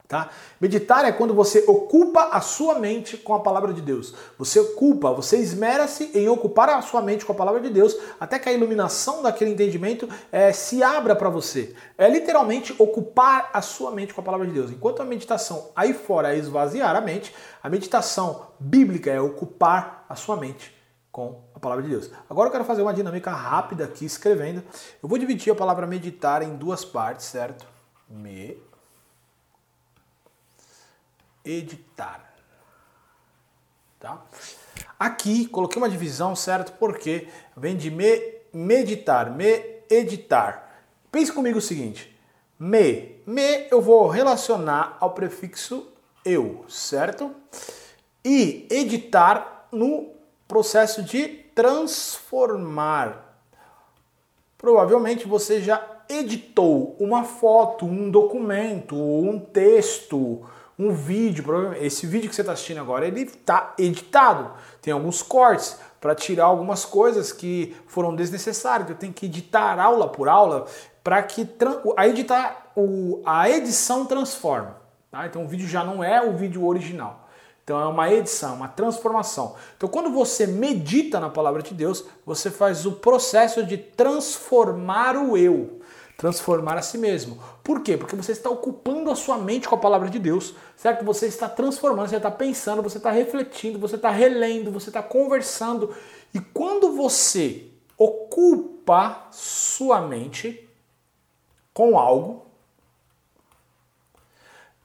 Tá? 0.07 0.29
Meditar 0.61 1.07
é 1.07 1.13
quando 1.13 1.33
você 1.33 1.65
ocupa 1.67 2.29
a 2.31 2.41
sua 2.43 2.79
mente 2.79 3.17
com 3.17 3.33
a 3.33 3.41
palavra 3.41 3.73
de 3.73 3.81
Deus. 3.81 4.15
Você 4.39 4.61
ocupa, 4.61 5.11
você 5.13 5.39
esmera-se 5.39 6.11
em 6.15 6.29
ocupar 6.29 6.69
a 6.69 6.83
sua 6.83 7.01
mente 7.01 7.25
com 7.25 7.33
a 7.33 7.35
palavra 7.35 7.59
de 7.63 7.71
Deus 7.71 7.97
até 8.21 8.39
que 8.39 8.47
a 8.47 8.53
iluminação 8.53 9.23
daquele 9.23 9.53
entendimento 9.53 10.07
é, 10.31 10.53
se 10.53 10.83
abra 10.83 11.17
para 11.17 11.31
você. 11.31 11.75
É 11.97 12.07
literalmente 12.07 12.75
ocupar 12.79 13.49
a 13.51 13.63
sua 13.63 13.91
mente 13.93 14.13
com 14.13 14.21
a 14.21 14.25
palavra 14.25 14.47
de 14.47 14.53
Deus. 14.53 14.71
Enquanto 14.71 15.01
a 15.01 15.07
meditação 15.07 15.71
aí 15.75 15.95
fora 15.95 16.35
é 16.35 16.39
esvaziar 16.39 16.95
a 16.95 17.01
mente, 17.01 17.35
a 17.63 17.71
meditação 17.71 18.49
bíblica 18.61 19.11
é 19.11 19.19
ocupar 19.19 20.05
a 20.07 20.15
sua 20.15 20.37
mente 20.37 20.75
com 21.11 21.45
a 21.55 21.59
palavra 21.59 21.83
de 21.83 21.89
Deus. 21.89 22.11
Agora 22.29 22.49
eu 22.49 22.53
quero 22.53 22.65
fazer 22.65 22.83
uma 22.83 22.93
dinâmica 22.93 23.31
rápida 23.31 23.85
aqui 23.85 24.05
escrevendo. 24.05 24.63
Eu 25.03 25.09
vou 25.09 25.17
dividir 25.17 25.51
a 25.51 25.57
palavra 25.57 25.87
meditar 25.87 26.43
em 26.43 26.57
duas 26.57 26.85
partes, 26.85 27.25
certo? 27.25 27.65
Me 28.07 28.61
editar. 31.45 32.33
Tá? 34.01 34.23
Aqui 34.99 35.47
coloquei 35.47 35.81
uma 35.81 35.89
divisão, 35.89 36.35
certo? 36.37 36.73
Porque 36.73 37.29
vem 37.57 37.77
de 37.77 37.91
me, 37.91 38.35
meditar, 38.53 39.31
me 39.31 39.83
editar. 39.91 40.83
Pense 41.11 41.33
comigo 41.33 41.59
o 41.59 41.63
seguinte: 41.63 42.15
me, 42.59 43.17
me 43.27 43.67
eu 43.71 43.81
vou 43.81 44.09
relacionar 44.09 44.97
ao 45.01 45.13
prefixo 45.13 45.87
eu, 46.25 46.65
certo? 46.69 47.35
E 48.25 48.67
editar 48.71 49.67
no 49.71 50.11
processo 50.49 51.03
de 51.03 51.29
transformar. 51.55 53.39
Provavelmente 54.57 55.27
você 55.27 55.61
já 55.61 55.95
editou 56.09 56.97
uma 56.99 57.25
foto, 57.25 57.85
um 57.85 58.11
documento, 58.11 58.97
um 58.97 59.39
texto, 59.39 60.47
um 60.79 60.93
vídeo, 60.93 61.45
esse 61.81 62.07
vídeo 62.07 62.29
que 62.29 62.35
você 62.35 62.43
está 62.43 62.53
assistindo 62.53 62.81
agora, 62.81 63.07
ele 63.07 63.23
está 63.23 63.75
editado. 63.79 64.51
Tem 64.83 64.93
alguns 64.93 65.23
cortes 65.23 65.79
para 66.01 66.15
tirar 66.15 66.47
algumas 66.47 66.85
coisas 66.85 67.33
que 67.33 67.75
foram 67.87 68.15
desnecessárias, 68.15 68.87
que 68.87 68.93
eu 68.93 68.99
tenho 68.99 69.13
que 69.13 69.27
editar 69.27 69.79
aula 69.79 70.09
por 70.09 70.29
aula 70.29 70.67
para 71.03 71.23
que 71.23 71.49
a 71.97 72.09
editar 72.09 72.73
a 73.25 73.49
edição 73.49 74.05
transforme. 74.05 74.71
Tá? 75.11 75.27
Então 75.27 75.45
o 75.45 75.49
vídeo 75.49 75.69
já 75.69 75.85
não 75.85 76.03
é 76.03 76.21
o 76.23 76.37
vídeo 76.37 76.65
original. 76.67 77.29
Então 77.63 77.81
é 77.81 77.87
uma 77.87 78.13
edição, 78.13 78.57
uma 78.57 78.69
transformação. 78.69 79.55
Então 79.77 79.89
quando 79.89 80.11
você 80.11 80.47
medita 80.47 81.21
na 81.21 81.31
palavra 81.31 81.63
de 81.63 81.73
Deus, 81.73 82.05
você 82.27 82.51
faz 82.51 82.85
o 82.85 82.93
processo 82.93 83.65
de 83.65 83.77
transformar 83.77 85.17
o 85.17 85.37
eu 85.37 85.81
transformar 86.17 86.77
a 86.79 86.83
si 86.83 86.99
mesmo. 86.99 87.43
Por 87.63 87.83
quê? 87.83 87.97
Porque 87.97 88.17
você 88.17 88.33
está 88.33 88.49
ocupando 88.49 89.11
a 89.11 89.17
sua 89.17 89.39
mente 89.39 89.69
com 89.69 89.75
a 89.75 89.79
palavra 89.79 90.09
de 90.09 90.19
Deus, 90.19 90.55
certo? 90.77 91.05
Você 91.05 91.27
está 91.27 91.49
transformando, 91.49 92.09
você 92.09 92.17
está 92.17 92.31
pensando, 92.31 92.83
você 92.83 92.99
está 92.99 93.11
refletindo, 93.11 93.79
você 93.79 93.97
está 93.97 94.11
relendo, 94.11 94.71
você 94.71 94.91
está 94.91 95.03
conversando. 95.03 95.95
E 96.33 96.41
quando 96.41 96.93
você 96.93 97.71
ocupa 97.99 99.29
sua 99.31 100.01
mente 100.01 100.69
com 101.73 101.99
algo, 101.99 102.47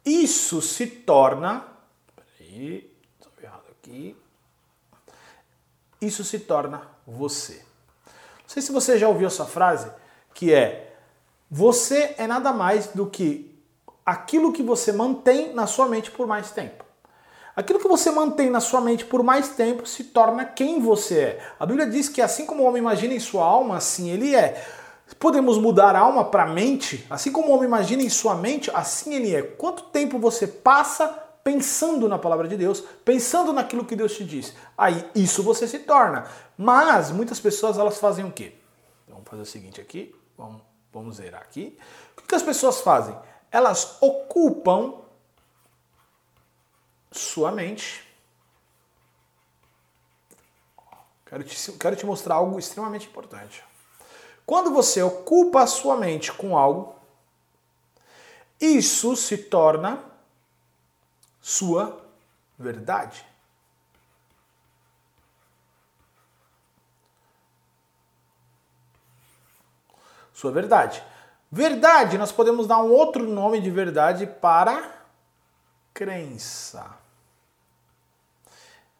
isso 0.06 0.62
se 0.62 0.88
torna. 0.88 1.66
Peraí, 2.38 2.92
errado 3.42 3.66
aqui. 3.72 4.16
Isso 6.02 6.24
se 6.24 6.40
torna 6.40 6.88
você. 7.06 7.64
Não 8.06 8.48
sei 8.48 8.62
se 8.62 8.72
você 8.72 8.98
já 8.98 9.08
ouviu 9.08 9.28
essa 9.28 9.46
frase, 9.46 9.92
que 10.34 10.54
é 10.54 10.89
você 11.50 12.14
é 12.18 12.28
nada 12.28 12.54
mais 12.54 12.88
do 12.88 13.08
que 13.08 13.60
aquilo 14.06 14.54
que 14.54 14.62
você 14.62 14.92
mantém 14.92 15.54
na 15.54 15.66
sua 15.66 15.88
mente 15.88 16.12
por 16.12 16.28
mais 16.28 16.52
tempo. 16.52 16.86
Aquilo 17.56 17.80
que 17.80 17.88
você 17.88 18.12
mantém 18.12 18.50
na 18.50 18.60
sua 18.60 18.80
mente 18.80 19.04
por 19.04 19.24
mais 19.24 19.50
tempo 19.50 19.86
se 19.86 20.06
torna 20.06 20.46
quem 20.46 20.80
você 20.80 21.20
é. 21.20 21.52
A 21.60 21.66
Bíblia 21.66 21.88
diz 21.88 22.08
que 22.08 22.22
assim 22.22 22.46
como 22.46 22.64
o 22.64 22.66
homem 22.66 22.82
imagina 22.82 23.14
em 23.14 23.20
sua 23.20 23.44
alma, 23.44 23.78
assim 23.78 24.10
ele 24.10 24.36
é. 24.36 24.66
Podemos 25.20 25.58
mudar 25.58 25.96
a 25.96 26.00
alma 26.00 26.24
para 26.24 26.44
a 26.44 26.48
mente, 26.48 27.06
assim 27.10 27.32
como 27.32 27.50
o 27.50 27.52
homem 27.52 27.66
imagina 27.66 28.04
em 28.04 28.10
sua 28.10 28.36
mente, 28.36 28.72
assim 28.74 29.16
ele 29.16 29.36
é. 29.36 29.42
Quanto 29.42 29.84
tempo 29.86 30.20
você 30.20 30.48
passa 30.48 31.08
pensando 31.44 32.08
na 32.08 32.20
palavra 32.20 32.48
de 32.48 32.56
Deus, 32.56 32.82
pensando 33.04 33.52
naquilo 33.52 33.84
que 33.84 33.96
Deus 33.96 34.16
te 34.16 34.24
diz? 34.24 34.54
Aí 34.78 35.04
isso 35.16 35.42
você 35.42 35.68
se 35.68 35.80
torna. 35.80 36.28
Mas 36.58 37.12
muitas 37.12 37.40
pessoas 37.40 37.78
elas 37.78 37.98
fazem 37.98 38.24
o 38.24 38.32
quê? 38.32 38.54
Vamos 39.08 39.28
fazer 39.28 39.42
o 39.42 39.46
seguinte 39.46 39.82
aqui, 39.82 40.16
vamos 40.38 40.69
Vamos 40.92 41.18
zerar 41.18 41.42
aqui. 41.42 41.78
O 42.18 42.22
que 42.22 42.36
as 42.36 42.44
pessoas 42.44 42.82
fazem? 42.82 43.16
Elas 43.52 43.98
ocupam 44.02 45.02
sua 47.12 47.52
mente. 47.52 48.08
Quero 51.26 51.44
te, 51.44 51.72
quero 51.74 51.96
te 51.96 52.06
mostrar 52.06 52.36
algo 52.36 52.58
extremamente 52.58 53.08
importante. 53.08 53.64
Quando 54.46 54.72
você 54.72 55.02
ocupa 55.02 55.62
a 55.62 55.68
sua 55.68 55.96
mente 55.96 56.34
com 56.34 56.58
algo, 56.58 56.96
isso 58.60 59.16
se 59.16 59.38
torna 59.38 60.04
sua 61.40 62.04
verdade. 62.58 63.29
Sua 70.40 70.54
verdade. 70.54 71.04
Verdade, 71.52 72.18
nós 72.18 72.32
podemos 72.32 72.66
dar 72.66 72.78
um 72.78 72.92
outro 72.92 73.28
nome 73.28 73.60
de 73.60 73.70
verdade 73.70 74.26
para 74.26 75.06
crença. 75.94 76.98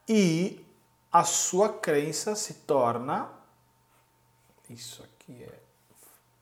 E 0.06 0.66
a 1.10 1.24
sua 1.24 1.72
crença 1.72 2.36
se 2.36 2.56
torna. 2.56 3.30
Isso 4.70 5.02
aqui 5.02 5.42
é 5.42 5.60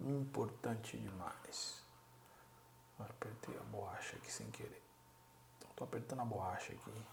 importante 0.01 0.97
demais. 0.97 1.75
Apertei 2.99 3.55
a 3.55 3.63
borracha 3.65 4.15
aqui 4.15 4.31
sem 4.31 4.49
querer. 4.49 4.81
Estou 5.69 5.85
apertando 5.85 6.21
a 6.21 6.25
borracha 6.25 6.73
aqui. 6.73 7.05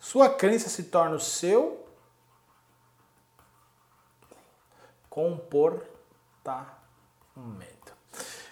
Sua 0.00 0.28
crença 0.34 0.68
se 0.68 0.84
torna 0.84 1.14
o 1.14 1.20
seu 1.20 1.87
comportamento. 5.08 6.68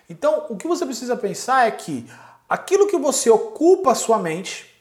Então, 0.08 0.46
o 0.48 0.56
que 0.56 0.68
você 0.68 0.84
precisa 0.86 1.16
pensar 1.16 1.66
é 1.66 1.70
que 1.70 2.08
aquilo 2.48 2.86
que 2.86 2.96
você 2.96 3.28
ocupa 3.28 3.92
a 3.92 3.94
sua 3.94 4.18
mente, 4.18 4.72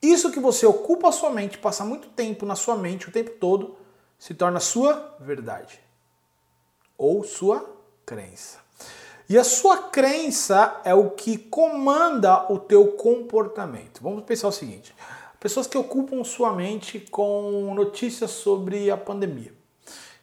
isso 0.00 0.30
que 0.30 0.40
você 0.40 0.66
ocupa 0.66 1.08
a 1.08 1.12
sua 1.12 1.30
mente, 1.30 1.58
passa 1.58 1.84
muito 1.84 2.08
tempo 2.08 2.44
na 2.44 2.54
sua 2.54 2.76
mente, 2.76 3.08
o 3.08 3.12
tempo 3.12 3.30
todo, 3.30 3.76
se 4.18 4.34
torna 4.34 4.60
sua 4.60 5.16
verdade 5.18 5.80
ou 6.98 7.24
sua 7.24 7.68
crença. 8.04 8.58
E 9.28 9.38
a 9.38 9.44
sua 9.44 9.78
crença 9.78 10.80
é 10.84 10.94
o 10.94 11.10
que 11.10 11.38
comanda 11.38 12.52
o 12.52 12.58
teu 12.58 12.92
comportamento. 12.92 14.02
Vamos 14.02 14.24
pensar 14.24 14.48
o 14.48 14.52
seguinte: 14.52 14.94
pessoas 15.40 15.66
que 15.66 15.78
ocupam 15.78 16.22
sua 16.22 16.52
mente 16.52 17.00
com 17.00 17.72
notícias 17.74 18.30
sobre 18.30 18.90
a 18.90 18.96
pandemia. 18.96 19.61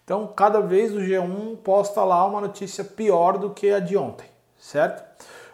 Então, 0.09 0.25
cada 0.25 0.59
vez 0.59 0.91
o 0.91 0.97
G1 0.97 1.57
posta 1.57 2.03
lá 2.03 2.25
uma 2.25 2.41
notícia 2.41 2.83
pior 2.83 3.37
do 3.37 3.51
que 3.51 3.69
a 3.69 3.79
de 3.79 3.95
ontem, 3.95 4.27
certo? 4.57 5.03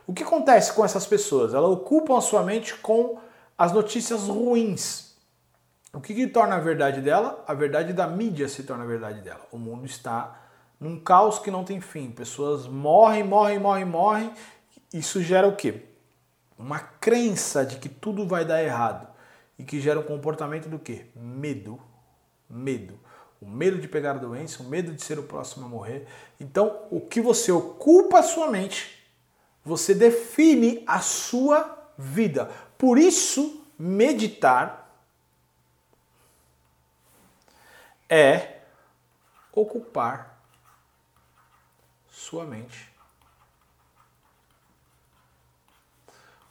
O 0.07 0.13
que 0.13 0.23
acontece 0.23 0.71
com 0.71 0.85
essas 0.85 1.05
pessoas? 1.05 1.53
Elas 1.53 1.69
ocupam 1.71 2.17
a 2.17 2.21
sua 2.21 2.41
mente 2.41 2.73
com 2.75 3.19
as 3.57 3.73
notícias 3.73 4.29
ruins. 4.29 5.13
O 5.91 5.99
que, 5.99 6.15
que 6.15 6.25
torna 6.27 6.55
a 6.55 6.59
verdade 6.61 7.01
dela? 7.01 7.43
A 7.45 7.53
verdade 7.53 7.91
da 7.91 8.07
mídia 8.07 8.47
se 8.47 8.63
torna 8.63 8.85
a 8.85 8.87
verdade 8.87 9.19
dela. 9.19 9.41
O 9.51 9.57
mundo 9.57 9.85
está 9.85 10.39
num 10.79 10.97
caos 10.97 11.37
que 11.37 11.51
não 11.51 11.65
tem 11.65 11.81
fim. 11.81 12.09
Pessoas 12.09 12.65
morrem, 12.65 13.25
morrem, 13.25 13.59
morrem, 13.59 13.83
morrem. 13.83 14.31
Isso 14.93 15.21
gera 15.21 15.49
o 15.49 15.57
quê? 15.57 15.83
Uma 16.57 16.79
crença 16.79 17.65
de 17.65 17.75
que 17.75 17.89
tudo 17.89 18.25
vai 18.25 18.45
dar 18.45 18.63
errado. 18.63 19.05
E 19.59 19.65
que 19.65 19.81
gera 19.81 19.99
um 19.99 20.03
comportamento 20.03 20.69
do 20.69 20.79
quê? 20.79 21.07
Medo. 21.13 21.77
Medo. 22.49 22.97
O 23.45 23.47
medo 23.47 23.77
de 23.77 23.87
pegar 23.87 24.15
a 24.15 24.17
doença, 24.17 24.63
o 24.63 24.65
medo 24.65 24.91
de 24.91 25.03
ser 25.03 25.19
o 25.19 25.23
próximo 25.23 25.67
a 25.67 25.69
morrer. 25.69 26.07
Então, 26.39 26.87
o 26.89 26.99
que 26.99 27.21
você 27.21 27.51
ocupa 27.51 28.19
a 28.19 28.23
sua 28.23 28.49
mente, 28.49 29.07
você 29.63 29.93
define 29.93 30.83
a 30.87 30.99
sua 30.99 31.93
vida. 31.95 32.51
Por 32.75 32.97
isso, 32.97 33.63
meditar 33.77 34.91
é 38.09 38.61
ocupar 39.53 40.41
sua 42.09 42.45
mente 42.45 42.91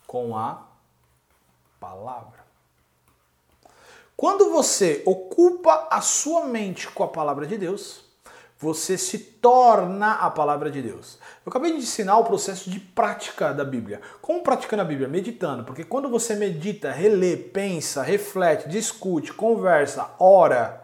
com 0.06 0.36
a 0.36 0.64
palavra. 1.80 2.43
Quando 4.16 4.50
você 4.50 5.02
ocupa 5.04 5.88
a 5.90 6.00
sua 6.00 6.44
mente 6.44 6.88
com 6.88 7.02
a 7.02 7.08
palavra 7.08 7.46
de 7.46 7.58
Deus, 7.58 8.04
você 8.58 8.96
se 8.96 9.18
torna 9.18 10.12
a 10.14 10.30
palavra 10.30 10.70
de 10.70 10.80
Deus. 10.80 11.18
Eu 11.44 11.50
acabei 11.50 11.72
de 11.72 11.78
ensinar 11.78 12.16
o 12.18 12.24
processo 12.24 12.70
de 12.70 12.78
prática 12.78 13.52
da 13.52 13.64
Bíblia. 13.64 14.00
Como 14.22 14.42
praticando 14.42 14.82
a 14.82 14.84
Bíblia? 14.86 15.08
Meditando. 15.08 15.64
Porque 15.64 15.84
quando 15.84 16.08
você 16.08 16.34
medita, 16.34 16.92
relê, 16.92 17.36
pensa, 17.36 18.02
reflete, 18.02 18.68
discute, 18.68 19.32
conversa, 19.32 20.14
ora, 20.18 20.80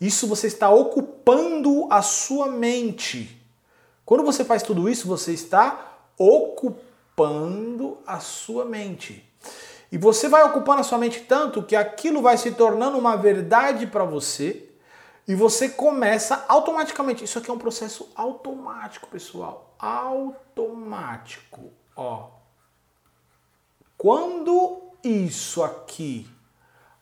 isso 0.00 0.26
você 0.26 0.46
está 0.46 0.70
ocupando 0.70 1.86
a 1.90 2.00
sua 2.00 2.46
mente. 2.46 3.44
Quando 4.04 4.24
você 4.24 4.44
faz 4.44 4.62
tudo 4.62 4.88
isso, 4.88 5.06
você 5.06 5.32
está 5.32 5.98
ocupando 6.16 7.98
a 8.06 8.20
sua 8.20 8.64
mente. 8.64 9.31
E 9.92 9.98
você 9.98 10.26
vai 10.26 10.42
ocupando 10.42 10.80
a 10.80 10.84
sua 10.84 10.96
mente 10.96 11.20
tanto 11.20 11.62
que 11.62 11.76
aquilo 11.76 12.22
vai 12.22 12.38
se 12.38 12.52
tornando 12.52 12.96
uma 12.96 13.14
verdade 13.14 13.86
para 13.86 14.04
você 14.04 14.70
e 15.28 15.34
você 15.34 15.68
começa 15.68 16.46
automaticamente. 16.48 17.24
Isso 17.24 17.38
aqui 17.38 17.50
é 17.50 17.52
um 17.52 17.58
processo 17.58 18.10
automático, 18.14 19.06
pessoal. 19.06 19.76
Automático. 19.78 21.70
Ó. 21.94 22.30
Quando 23.98 24.80
isso 25.04 25.62
aqui 25.62 26.26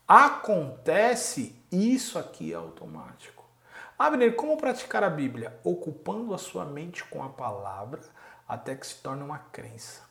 acontece, 0.09 1.55
isso 1.70 2.18
aqui 2.18 2.53
é 2.53 2.57
automático. 2.57 3.44
Abner, 3.96 4.35
como 4.35 4.57
praticar 4.57 5.05
a 5.05 5.11
Bíblia? 5.11 5.57
Ocupando 5.62 6.35
a 6.35 6.38
sua 6.38 6.64
mente 6.64 7.05
com 7.05 7.22
a 7.22 7.29
palavra 7.29 8.00
até 8.48 8.74
que 8.74 8.85
se 8.85 8.96
torne 8.96 9.22
uma 9.22 9.38
crença. 9.38 10.03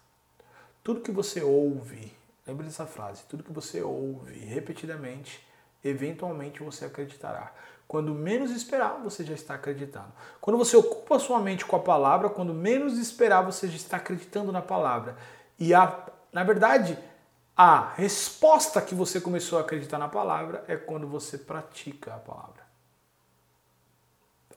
Tudo 0.82 1.02
que 1.02 1.12
você 1.12 1.44
ouve, 1.44 2.18
lembre 2.50 2.66
dessa 2.66 2.86
frase, 2.86 3.24
tudo 3.30 3.44
que 3.44 3.54
você 3.54 3.82
ouve 3.82 4.40
repetidamente, 4.40 5.48
eventualmente 5.84 6.64
você 6.64 6.86
acreditará. 6.86 7.54
Quando 7.88 8.14
menos 8.14 8.52
esperar, 8.52 9.00
você 9.04 9.24
já 9.24 9.34
está 9.34 9.56
acreditando. 9.56 10.12
Quando 10.42 10.58
você 10.58 10.76
ocupa 10.76 11.16
a 11.16 11.20
sua 11.20 11.40
mente 11.40 11.66
com 11.66 11.76
a 11.76 11.80
palavra, 11.80 12.30
quando 12.30 12.54
menos 12.54 12.98
esperar, 12.98 13.42
você 13.42 13.68
já 13.68 13.76
está 13.76 13.98
acreditando 13.98 14.52
na 14.52 14.62
palavra. 14.62 15.16
E 15.58 15.74
a, 15.74 16.08
na 16.32 16.44
verdade, 16.44 16.98
a 17.56 17.94
resposta 17.94 18.82
que 18.82 18.96
você 18.96 19.20
começou 19.22 19.58
a 19.58 19.62
acreditar 19.62 19.98
na 19.98 20.08
palavra 20.08 20.64
é 20.68 20.76
quando 20.76 21.08
você 21.08 21.38
pratica 21.38 22.16
a 22.16 22.20
palavra. 22.20 22.68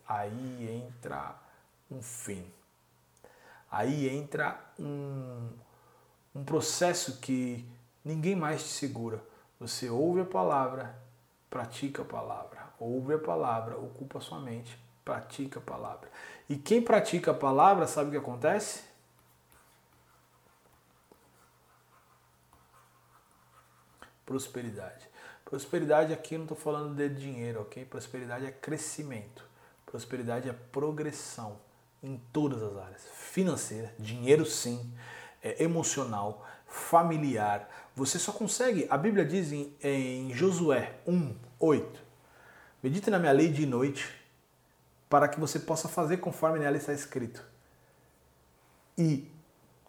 Aí 0.07 0.85
entra 0.87 1.35
um 1.91 2.03
fim. 2.03 2.45
Aí 3.71 4.09
entra 4.09 4.61
um, 4.79 5.49
um 6.35 6.45
processo 6.45 7.19
que 7.19 7.67
ninguém 8.05 8.37
mais 8.37 8.63
te 8.63 8.69
segura. 8.69 9.23
Você 9.59 9.89
ouve 9.89 10.21
a 10.21 10.25
palavra, 10.25 10.95
pratica 11.49 12.03
a 12.03 12.05
palavra. 12.05 12.63
Ouve 12.79 13.15
a 13.15 13.19
palavra, 13.19 13.77
ocupa 13.79 14.19
a 14.19 14.21
sua 14.21 14.41
mente, 14.41 14.79
pratica 15.05 15.61
a 15.61 15.63
palavra. 15.63 16.11
E 16.49 16.57
quem 16.57 16.83
pratica 16.83 17.31
a 17.31 17.35
palavra, 17.35 17.87
sabe 17.87 18.09
o 18.09 18.11
que 18.13 18.19
acontece? 18.19 18.93
prosperidade. 24.33 25.07
Prosperidade 25.45 26.13
aqui 26.15 26.37
não 26.37 26.45
estou 26.45 26.57
falando 26.57 26.97
de 26.97 27.09
dinheiro, 27.11 27.61
ok? 27.61 27.85
Prosperidade 27.85 28.47
é 28.47 28.51
crescimento. 28.51 29.45
Prosperidade 29.85 30.49
é 30.49 30.55
progressão 30.73 31.59
em 32.03 32.17
todas 32.33 32.63
as 32.63 32.77
áreas. 32.79 33.03
Financeira, 33.15 33.95
dinheiro 33.99 34.47
sim, 34.47 34.91
é 35.43 35.63
emocional, 35.63 36.47
familiar. 36.67 37.69
Você 37.95 38.19
só 38.19 38.33
consegue, 38.33 38.87
a 38.89 38.97
Bíblia 38.97 39.25
diz 39.25 39.53
em, 39.53 39.75
em 39.83 40.33
Josué 40.35 40.95
1, 41.07 41.35
8, 41.61 42.01
medite 42.83 43.11
na 43.11 43.19
minha 43.19 43.33
lei 43.33 43.49
de 43.49 43.67
noite 43.67 44.09
para 45.09 45.29
que 45.29 45.39
você 45.39 45.59
possa 45.59 45.89
fazer 45.89 46.17
conforme 46.17 46.59
nela 46.59 46.77
está 46.77 46.93
escrito. 46.93 47.45
E 48.97 49.29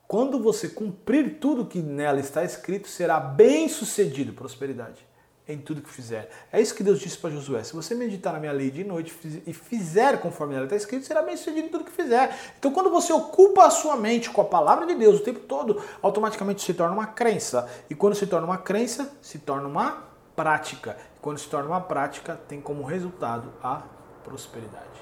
quando 0.06 0.38
você 0.38 0.68
cumprir 0.68 1.40
tudo 1.40 1.66
que 1.66 1.80
nela 1.80 2.20
está 2.20 2.44
escrito, 2.44 2.90
será 2.90 3.20
bem 3.20 3.70
sucedido, 3.70 4.34
prosperidade, 4.34 5.06
em 5.48 5.58
tudo 5.58 5.82
que 5.82 5.90
fizer. 5.90 6.30
É 6.52 6.62
isso 6.62 6.74
que 6.74 6.84
Deus 6.84 7.00
disse 7.00 7.18
para 7.18 7.30
Josué. 7.30 7.64
Se 7.64 7.74
você 7.74 7.94
meditar 7.94 8.32
na 8.34 8.40
minha 8.40 8.52
lei 8.52 8.72
de 8.72 8.84
noite 8.84 9.14
e 9.46 9.54
fizer 9.54 10.20
conforme 10.20 10.56
ela 10.56 10.64
está 10.66 10.76
escrito, 10.76 11.06
será 11.06 11.22
bem 11.22 11.36
sucedido 11.36 11.68
em 11.68 11.70
tudo 11.70 11.84
que 11.84 11.92
fizer. 11.92 12.34
Então, 12.58 12.72
quando 12.72 12.90
você 12.90 13.12
ocupa 13.12 13.66
a 13.66 13.70
sua 13.70 13.98
mente 13.98 14.30
com 14.30 14.42
a 14.42 14.46
palavra 14.46 14.86
de 14.86 14.96
Deus 14.96 15.20
o 15.20 15.24
tempo 15.24 15.42
todo, 15.42 15.82
automaticamente 16.02 16.62
se 16.62 16.74
torna 16.74 16.94
uma 16.94 17.08
crença. 17.08 17.70
E 17.90 17.96
quando 17.96 18.16
se 18.16 18.26
torna 18.26 18.48
uma 18.48 18.58
crença, 18.58 19.12
se 19.22 19.40
torna 19.40 19.68
uma 19.68 20.04
prática. 20.36 20.98
E 21.18 21.20
quando 21.20 21.38
se 21.38 21.48
torna 21.50 21.68
uma 21.68 21.82
prática, 21.82 22.40
tem 22.48 22.62
como 22.62 22.84
resultado 22.84 23.52
a 23.62 23.84
prosperidade. 24.24 24.94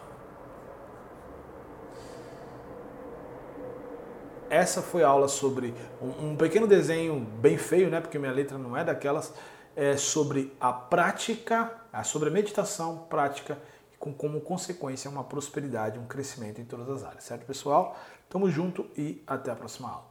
Essa 4.51 4.81
foi 4.81 5.01
a 5.01 5.07
aula 5.07 5.29
sobre 5.29 5.73
um, 6.01 6.35
pequeno 6.35 6.67
desenho 6.67 7.25
bem 7.39 7.57
feio, 7.57 7.89
né? 7.89 8.01
Porque 8.01 8.19
minha 8.19 8.33
letra 8.33 8.57
não 8.57 8.75
é 8.75 8.83
daquelas, 8.83 9.33
é 9.75 9.95
sobre 9.97 10.55
a 10.59 10.71
prática, 10.73 11.71
é 11.93 12.03
sobre 12.03 12.29
a 12.29 12.31
meditação 12.31 13.05
prática 13.09 13.57
com 13.99 14.13
como 14.13 14.41
consequência 14.41 15.09
uma 15.09 15.23
prosperidade, 15.23 15.99
um 15.99 16.05
crescimento 16.05 16.59
em 16.59 16.65
todas 16.65 16.89
as 16.89 17.03
áreas, 17.03 17.23
certo, 17.23 17.45
pessoal? 17.45 17.95
Tamo 18.27 18.49
junto 18.49 18.87
e 18.97 19.23
até 19.27 19.51
a 19.51 19.55
próxima 19.55 19.89
aula. 19.89 20.10